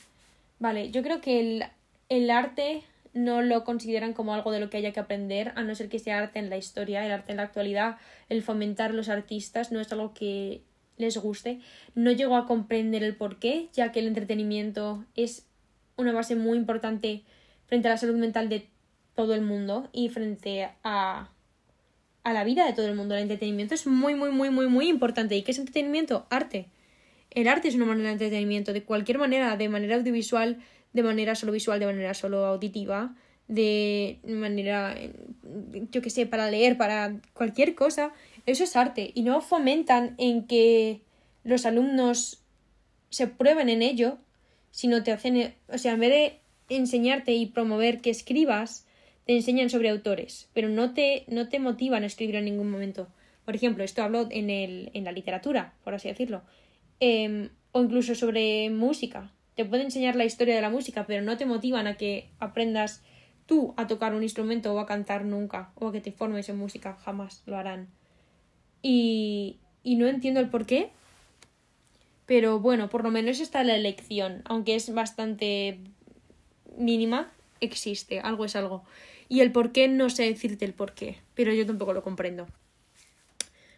Vale, 0.60 0.90
yo 0.90 1.04
creo 1.04 1.22
que 1.22 1.40
el, 1.40 1.64
el 2.10 2.32
arte 2.32 2.84
no 3.14 3.42
lo 3.42 3.64
consideran 3.64 4.14
como 4.14 4.34
algo 4.34 4.52
de 4.52 4.60
lo 4.60 4.70
que 4.70 4.78
haya 4.78 4.92
que 4.92 5.00
aprender, 5.00 5.54
a 5.56 5.64
no 5.64 5.76
ser 5.76 5.90
que 5.90 6.00
sea 6.00 6.20
arte 6.20 6.40
en 6.40 6.50
la 6.50 6.58
historia, 6.58 7.06
el 7.06 7.12
arte 7.12 7.32
en 7.32 7.38
la 7.38 7.44
actualidad, 7.44 7.98
el 8.30 8.42
fomentar 8.42 8.94
los 8.94 9.10
artistas 9.10 9.72
no 9.72 9.80
es 9.80 9.92
algo 9.92 10.14
que 10.14 10.64
les 10.98 11.18
guste. 11.18 11.60
No 11.96 12.12
llego 12.12 12.36
a 12.36 12.48
comprender 12.48 13.04
el 13.04 13.16
por 13.16 13.40
qué, 13.40 13.70
ya 13.74 13.92
que 13.92 14.00
el 14.00 14.08
entretenimiento 14.08 15.06
es 15.16 15.46
una 15.96 16.12
base 16.12 16.36
muy 16.36 16.58
importante 16.58 17.24
frente 17.66 17.88
a 17.88 17.92
la 17.92 17.98
salud 17.98 18.16
mental 18.16 18.50
de 18.50 18.68
todo 19.16 19.36
el 19.36 19.42
mundo 19.42 19.90
y 19.92 20.10
frente 20.10 20.70
a, 20.84 21.30
a 22.24 22.34
la 22.34 22.44
vida 22.44 22.66
de 22.66 22.74
todo 22.74 22.88
el 22.88 22.96
mundo. 22.96 23.16
El 23.16 23.24
entretenimiento 23.24 23.76
es 23.76 23.86
muy, 23.86 24.16
muy, 24.16 24.32
muy, 24.32 24.50
muy, 24.50 24.68
muy 24.68 24.88
importante. 24.88 25.36
¿Y 25.36 25.44
qué 25.44 25.52
es 25.52 25.60
entretenimiento? 25.60 26.26
Arte. 26.30 26.68
El 27.30 27.48
arte 27.48 27.68
es 27.68 27.76
una 27.76 27.86
manera 27.86 28.10
de 28.10 28.14
entretenimiento, 28.14 28.74
de 28.74 28.84
cualquier 28.84 29.18
manera, 29.18 29.58
de 29.58 29.70
manera 29.70 29.96
audiovisual, 29.96 30.60
de 30.94 31.04
manera 31.04 31.36
solo 31.36 31.52
visual, 31.52 31.80
de 31.80 31.86
manera 31.88 32.14
solo 32.14 32.46
auditiva, 32.46 33.16
de 33.48 34.20
manera, 34.24 34.96
yo 35.92 36.02
que 36.02 36.10
sé, 36.10 36.26
para 36.26 36.50
leer, 36.50 36.78
para 36.78 37.20
cualquier 37.34 37.76
cosa, 37.76 38.14
eso 38.46 38.64
es 38.64 38.76
arte. 38.76 39.12
Y 39.14 39.24
no 39.24 39.42
fomentan 39.42 40.16
en 40.18 40.48
que 40.48 41.02
los 41.44 41.66
alumnos 41.66 42.42
se 43.10 43.28
prueben 43.28 43.70
en 43.70 43.82
ello, 43.82 44.18
sino 44.72 45.04
te 45.04 45.12
hacen, 45.12 45.54
o 45.68 45.78
sea, 45.78 45.94
en 45.94 46.00
vez 46.00 46.10
de 46.10 46.76
enseñarte 46.76 47.34
y 47.34 47.48
promover 47.48 48.02
que 48.02 48.10
escribas, 48.10 48.88
te 49.26 49.36
enseñan 49.36 49.70
sobre 49.70 49.90
autores, 49.90 50.50
pero 50.54 50.70
no 50.70 50.94
te, 50.94 51.24
no 51.28 51.48
te 51.48 51.60
motivan 51.60 52.04
a 52.04 52.08
escribir 52.08 52.36
en 52.36 52.46
ningún 52.46 52.70
momento. 52.70 53.08
Por 53.46 53.56
ejemplo, 53.56 53.84
esto 53.84 54.04
hablo 54.04 54.28
en, 54.32 54.50
el, 54.50 54.90
en 54.94 55.04
la 55.04 55.12
literatura, 55.12 55.74
por 55.84 55.94
así 55.94 56.08
decirlo, 56.08 56.42
em, 57.00 57.50
o 57.72 57.82
incluso 57.82 58.16
sobre 58.16 58.70
música 58.70 59.32
te 59.56 59.66
puede 59.66 59.84
enseñar 59.84 60.16
la 60.16 60.26
historia 60.26 60.56
de 60.56 60.62
la 60.62 60.70
música, 60.70 61.06
pero 61.06 61.22
no 61.22 61.38
te 61.38 61.46
motivan 61.46 61.88
a 61.88 61.96
que 61.96 62.30
aprendas 62.40 63.04
tú 63.46 63.74
a 63.78 63.88
tocar 63.88 64.16
un 64.16 64.24
instrumento 64.24 64.74
o 64.74 64.80
a 64.80 64.86
cantar 64.86 65.26
nunca, 65.26 65.72
o 65.76 65.88
a 65.88 65.92
que 65.92 66.02
te 66.02 66.12
formes 66.12 66.50
en 66.50 66.58
música, 66.58 66.98
jamás 67.04 67.44
lo 67.46 67.58
harán. 67.58 67.88
Y, 68.82 69.58
y 69.84 69.96
no 69.96 70.08
entiendo 70.08 70.40
el 70.40 70.50
por 70.50 70.66
qué, 70.66 70.92
pero 72.26 72.60
bueno, 72.60 72.90
por 72.90 73.04
lo 73.04 73.12
menos 73.12 73.40
está 73.40 73.64
la 73.64 73.76
elección, 73.76 74.42
aunque 74.46 74.76
es 74.76 74.94
bastante 74.94 75.80
mínima, 76.78 77.32
existe, 77.60 78.20
algo 78.20 78.46
es 78.46 78.56
algo. 78.56 78.84
Y 79.30 79.42
el 79.42 79.52
por 79.52 79.72
qué 79.72 79.88
no 79.88 80.10
sé 80.10 80.24
decirte 80.24 80.66
el 80.66 80.74
por 80.74 80.94
qué, 80.94 81.18
pero 81.36 81.54
yo 81.54 81.66
tampoco 81.66 81.94
lo 81.94 82.04
comprendo. 82.04 82.48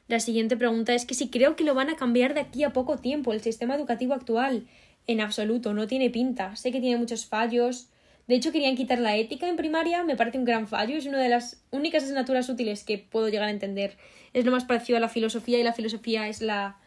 La 0.08 0.20
siguiente 0.20 0.56
pregunta 0.56 0.94
es 0.94 1.06
que 1.06 1.16
si 1.16 1.30
creo 1.30 1.56
que 1.56 1.64
lo 1.64 1.74
van 1.74 1.90
a 1.90 1.96
cambiar 1.96 2.36
de 2.36 2.42
aquí 2.42 2.64
a 2.64 2.74
poco 2.74 2.98
tiempo, 2.98 3.34
el 3.34 3.42
sistema 3.42 3.76
educativo 3.76 4.14
actual 4.14 4.68
en 5.08 5.22
absoluto, 5.22 5.74
no 5.74 5.88
tiene 5.88 6.10
pinta. 6.10 6.56
Sé 6.56 6.72
que 6.72 6.82
tiene 6.82 6.98
muchos 6.98 7.26
fallos. 7.26 7.90
De 8.28 8.36
hecho, 8.36 8.52
querían 8.52 8.76
quitar 8.76 9.00
la 9.00 9.16
ética 9.18 9.48
en 9.48 9.56
primaria, 9.56 10.04
me 10.04 10.16
parece 10.16 10.40
un 10.40 10.46
gran 10.46 10.68
fallo, 10.68 10.98
es 10.98 11.06
una 11.06 11.20
de 11.20 11.30
las 11.30 11.64
únicas 11.72 12.04
asignaturas 12.04 12.50
útiles 12.50 12.84
que 12.84 12.98
puedo 12.98 13.30
llegar 13.30 13.48
a 13.48 13.52
entender. 13.52 13.98
Es 14.34 14.46
lo 14.46 14.52
más 14.52 14.66
parecido 14.66 14.98
a 14.98 15.00
la 15.00 15.10
filosofía 15.10 15.60
y 15.60 15.64
la 15.64 15.74
filosofía 15.74 16.28
es 16.28 16.42
la, 16.42 16.78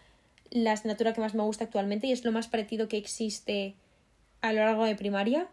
la 0.51 0.73
asignatura 0.73 1.13
que 1.13 1.21
más 1.21 1.35
me 1.35 1.43
gusta 1.43 1.65
actualmente 1.65 2.09
y 2.09 2.13
es 2.13 2.25
lo 2.25 2.33
más 2.33 2.49
parecido 2.49 2.89
que 2.89 2.97
existe 2.97 3.77
a 4.41 4.53
lo 4.53 4.65
largo 4.65 4.85
de 4.85 4.97
primaria 4.97 5.49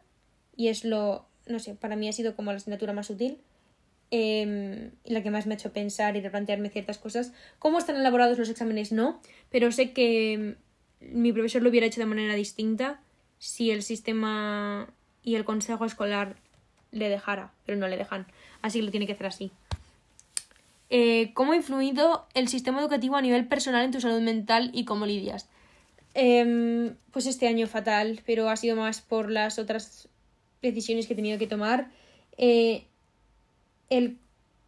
y 0.56 0.70
es 0.70 0.86
lo, 0.86 1.28
no 1.46 1.60
sé, 1.60 1.76
para 1.76 1.96
mí 1.96 2.08
ha 2.08 2.14
sido 2.14 2.36
como 2.36 2.52
la 2.52 2.58
asignatura 2.58 2.94
más 2.94 3.10
útil 3.12 3.40
eh, 4.12 4.92
la 5.04 5.24
que 5.24 5.32
más 5.32 5.46
me 5.46 5.54
ha 5.54 5.58
hecho 5.58 5.74
pensar 5.74 6.16
y 6.16 6.22
replantearme 6.22 6.70
ciertas 6.70 6.98
cosas. 6.98 7.34
¿Cómo 7.60 7.80
están 7.80 7.96
elaborados 7.98 8.38
los 8.38 8.50
exámenes? 8.50 8.92
No, 8.92 9.20
pero 9.50 9.72
sé 9.72 9.92
que 9.92 10.56
mi 11.12 11.34
profesor 11.34 11.62
lo 11.62 11.70
hubiera 11.70 11.88
hecho 11.88 12.00
de 12.00 12.06
manera 12.06 12.36
distinta 12.36 13.00
si 13.40 13.72
el 13.72 13.84
sistema 13.84 14.88
y 15.24 15.36
el 15.36 15.46
consejo 15.46 15.86
escolar 15.86 16.36
le 16.92 17.10
dejara, 17.10 17.52
pero 17.66 17.78
no 17.78 17.88
le 17.88 17.98
dejan. 17.98 18.26
Así 18.62 18.80
que 18.80 18.86
lo 18.86 18.92
tiene 18.92 19.06
que 19.06 19.14
hacer 19.14 19.28
así. 19.28 19.52
Eh, 20.90 21.32
¿Cómo 21.34 21.54
ha 21.54 21.56
influido 21.56 22.26
el 22.34 22.48
sistema 22.48 22.80
educativo 22.80 23.16
a 23.16 23.22
nivel 23.22 23.48
personal 23.48 23.84
en 23.84 23.92
tu 23.92 24.00
salud 24.00 24.22
mental 24.22 24.72
y 24.74 24.86
cómo 24.86 25.06
lidias? 25.06 25.50
Em, 26.14 26.96
pues 27.12 27.26
este 27.26 27.48
año 27.48 27.68
fatal, 27.68 28.22
pero 28.26 28.50
ha 28.50 28.56
sido 28.56 28.76
más 28.76 29.02
por 29.02 29.30
las 29.30 29.60
otras 29.60 30.08
decisiones 30.62 31.08
que 31.08 31.14
he 31.14 31.16
tenido 31.16 31.38
que 31.38 31.48
tomar. 31.48 31.92
Eh, 32.38 32.86
el, 33.90 34.18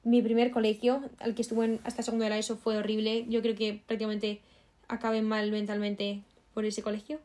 mi 0.04 0.22
primer 0.22 0.52
colegio, 0.52 1.10
al 1.20 1.36
que 1.36 1.44
estuve 1.44 1.80
hasta 1.84 2.04
segundo 2.04 2.26
de 2.26 2.32
la 2.32 2.38
ESO, 2.38 2.58
fue 2.58 2.78
horrible. 2.78 3.26
Yo 3.30 3.42
creo 3.42 3.56
que 3.56 3.82
prácticamente 3.86 4.42
acabé 4.88 5.22
mal 5.22 5.52
mentalmente 5.52 6.24
por 6.54 6.66
ese 6.66 6.82
colegio. 6.82 7.20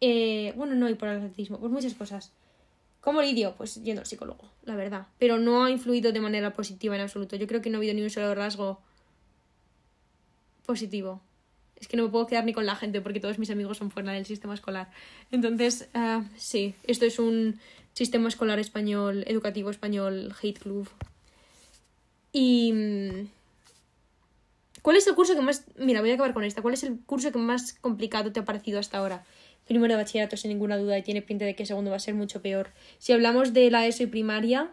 Eh, 0.00 0.52
bueno, 0.56 0.74
no, 0.74 0.88
y 0.88 0.94
por 0.94 1.08
el 1.08 1.18
atletismo, 1.18 1.58
por 1.60 1.70
muchas 1.70 1.94
cosas. 1.94 2.32
¿Cómo 3.00 3.20
lidio? 3.20 3.54
Pues 3.56 3.82
yendo 3.82 4.00
al 4.00 4.06
psicólogo, 4.06 4.50
la 4.64 4.76
verdad. 4.76 5.06
Pero 5.18 5.38
no 5.38 5.64
ha 5.64 5.70
influido 5.70 6.12
de 6.12 6.20
manera 6.20 6.52
positiva 6.52 6.94
en 6.94 7.02
absoluto. 7.02 7.36
Yo 7.36 7.46
creo 7.46 7.60
que 7.60 7.70
no 7.70 7.76
ha 7.76 7.80
habido 7.80 7.94
ni 7.94 8.02
un 8.02 8.10
solo 8.10 8.34
rasgo 8.34 8.80
positivo. 10.64 11.20
Es 11.76 11.88
que 11.88 11.96
no 11.96 12.04
me 12.04 12.10
puedo 12.10 12.28
quedar 12.28 12.44
ni 12.44 12.52
con 12.52 12.64
la 12.64 12.76
gente 12.76 13.00
porque 13.00 13.18
todos 13.18 13.40
mis 13.40 13.50
amigos 13.50 13.78
son 13.78 13.90
fuera 13.90 14.12
del 14.12 14.24
sistema 14.24 14.54
escolar. 14.54 14.90
Entonces, 15.32 15.88
uh, 15.94 16.22
sí, 16.36 16.76
esto 16.84 17.04
es 17.04 17.18
un 17.18 17.58
sistema 17.92 18.28
escolar 18.28 18.60
español, 18.60 19.24
educativo 19.26 19.70
español, 19.70 20.34
hate 20.40 20.58
club. 20.60 20.88
Y... 22.32 22.72
¿Cuál 24.82 24.96
es 24.96 25.06
el 25.06 25.14
curso 25.14 25.34
que 25.34 25.40
más... 25.40 25.64
Mira, 25.76 26.00
voy 26.00 26.10
a 26.10 26.14
acabar 26.14 26.34
con 26.34 26.44
esta. 26.44 26.60
¿Cuál 26.60 26.74
es 26.74 26.82
el 26.82 27.00
curso 27.00 27.32
que 27.32 27.38
más 27.38 27.74
complicado 27.74 28.32
te 28.32 28.40
ha 28.40 28.44
parecido 28.44 28.78
hasta 28.78 28.98
ahora? 28.98 29.24
primero 29.66 29.94
de 29.94 30.02
bachillerato 30.02 30.36
sin 30.36 30.50
ninguna 30.50 30.76
duda 30.76 30.98
y 30.98 31.02
tiene 31.02 31.22
pinta 31.22 31.44
de 31.44 31.54
que 31.54 31.66
segundo 31.66 31.90
va 31.90 31.96
a 31.96 32.00
ser 32.00 32.14
mucho 32.14 32.42
peor. 32.42 32.70
Si 32.98 33.12
hablamos 33.12 33.52
de 33.52 33.70
la 33.70 33.86
ESO 33.86 34.04
y 34.04 34.06
primaria, 34.06 34.72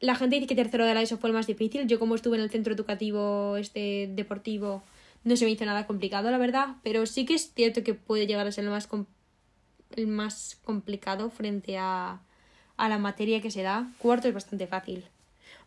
la 0.00 0.14
gente 0.14 0.36
dice 0.36 0.46
que 0.46 0.54
tercero 0.54 0.86
de 0.86 0.94
la 0.94 1.02
ESO 1.02 1.18
fue 1.18 1.30
el 1.30 1.34
más 1.34 1.46
difícil. 1.46 1.86
Yo 1.86 1.98
como 1.98 2.14
estuve 2.14 2.36
en 2.36 2.42
el 2.42 2.50
centro 2.50 2.74
educativo 2.74 3.56
este 3.56 4.10
deportivo 4.12 4.82
no 5.24 5.36
se 5.36 5.44
me 5.44 5.50
hizo 5.50 5.64
nada 5.64 5.86
complicado, 5.86 6.30
la 6.30 6.38
verdad, 6.38 6.76
pero 6.82 7.04
sí 7.04 7.26
que 7.26 7.34
es 7.34 7.52
cierto 7.52 7.82
que 7.82 7.94
puede 7.94 8.26
llegar 8.26 8.46
a 8.46 8.52
ser 8.52 8.64
el 8.64 8.70
más, 8.70 8.88
el 9.96 10.06
más 10.06 10.58
complicado 10.64 11.28
frente 11.28 11.76
a, 11.76 12.22
a 12.76 12.88
la 12.88 12.98
materia 12.98 13.42
que 13.42 13.50
se 13.50 13.62
da. 13.62 13.92
Cuarto 13.98 14.28
es 14.28 14.34
bastante 14.34 14.66
fácil. 14.66 15.04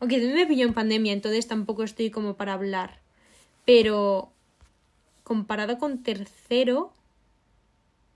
Aunque 0.02 0.18
también 0.18 0.36
me 0.36 0.48
pilló 0.48 0.66
en 0.66 0.74
pandemia, 0.74 1.14
entonces 1.14 1.48
tampoco 1.48 1.84
estoy 1.84 2.10
como 2.10 2.34
para 2.34 2.54
hablar. 2.54 3.00
Pero 3.66 4.32
comparado 5.24 5.78
con 5.78 6.02
tercero, 6.02 6.92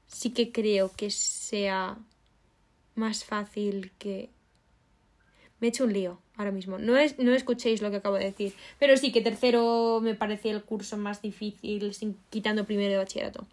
sí 0.08 0.32
que 0.32 0.52
creo 0.52 0.92
que 0.92 1.12
sea 1.12 2.00
más 2.96 3.24
fácil 3.24 3.92
que... 4.00 4.30
Me 5.60 5.68
he 5.68 5.70
hecho 5.70 5.84
un 5.84 5.94
lío 5.94 6.20
ahora 6.38 6.52
mismo. 6.52 6.80
No, 6.80 6.98
es, 6.98 7.20
no 7.20 7.36
escuchéis 7.36 7.84
lo 7.84 7.92
que 7.92 7.98
acabo 7.98 8.16
de 8.16 8.26
decir. 8.26 8.56
Pero 8.80 8.98
sí 8.98 9.12
que 9.12 9.22
tercero 9.22 10.00
me 10.02 10.16
parecía 10.16 10.54
el 10.54 10.64
curso 10.64 10.98
más 10.98 11.22
difícil, 11.22 11.94
sin, 11.94 12.18
quitando 12.32 12.66
primero 12.66 12.94
de 12.94 12.98
bachillerato. 12.98 13.46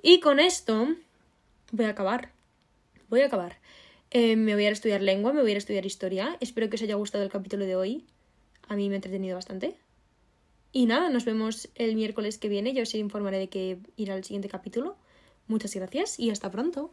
Y 0.00 0.20
con 0.20 0.38
esto 0.38 0.86
voy 1.72 1.86
a 1.86 1.90
acabar. 1.90 2.30
Voy 3.08 3.22
a 3.22 3.26
acabar. 3.26 3.58
Eh, 4.10 4.36
me 4.36 4.54
voy 4.54 4.66
a, 4.66 4.70
estudiar 4.70 5.02
lengua, 5.02 5.32
me 5.32 5.40
voy 5.40 5.52
a, 5.52 5.54
a 5.54 5.58
estudiar 5.58 5.86
historia. 5.86 6.36
Espero 6.40 6.68
que 6.68 6.76
os 6.76 6.82
haya 6.82 6.96
gustado 6.96 7.22
el 7.22 7.30
capítulo 7.30 7.64
de 7.64 7.76
hoy. 7.76 8.06
A 8.68 8.76
mí 8.76 8.88
me 8.88 8.94
ha 8.94 8.96
entretenido 8.96 9.36
bastante. 9.36 9.76
Y 10.72 10.86
nada, 10.86 11.10
nos 11.10 11.24
vemos 11.24 11.68
el 11.74 11.94
miércoles 11.96 12.38
que 12.38 12.48
viene. 12.48 12.72
Yo 12.72 12.82
os 12.82 12.94
informaré 12.94 13.38
de 13.38 13.48
que 13.48 13.78
irá 13.96 14.14
al 14.14 14.24
siguiente 14.24 14.48
capítulo. 14.48 14.96
Muchas 15.46 15.74
gracias 15.74 16.18
y 16.18 16.30
hasta 16.30 16.50
pronto. 16.50 16.92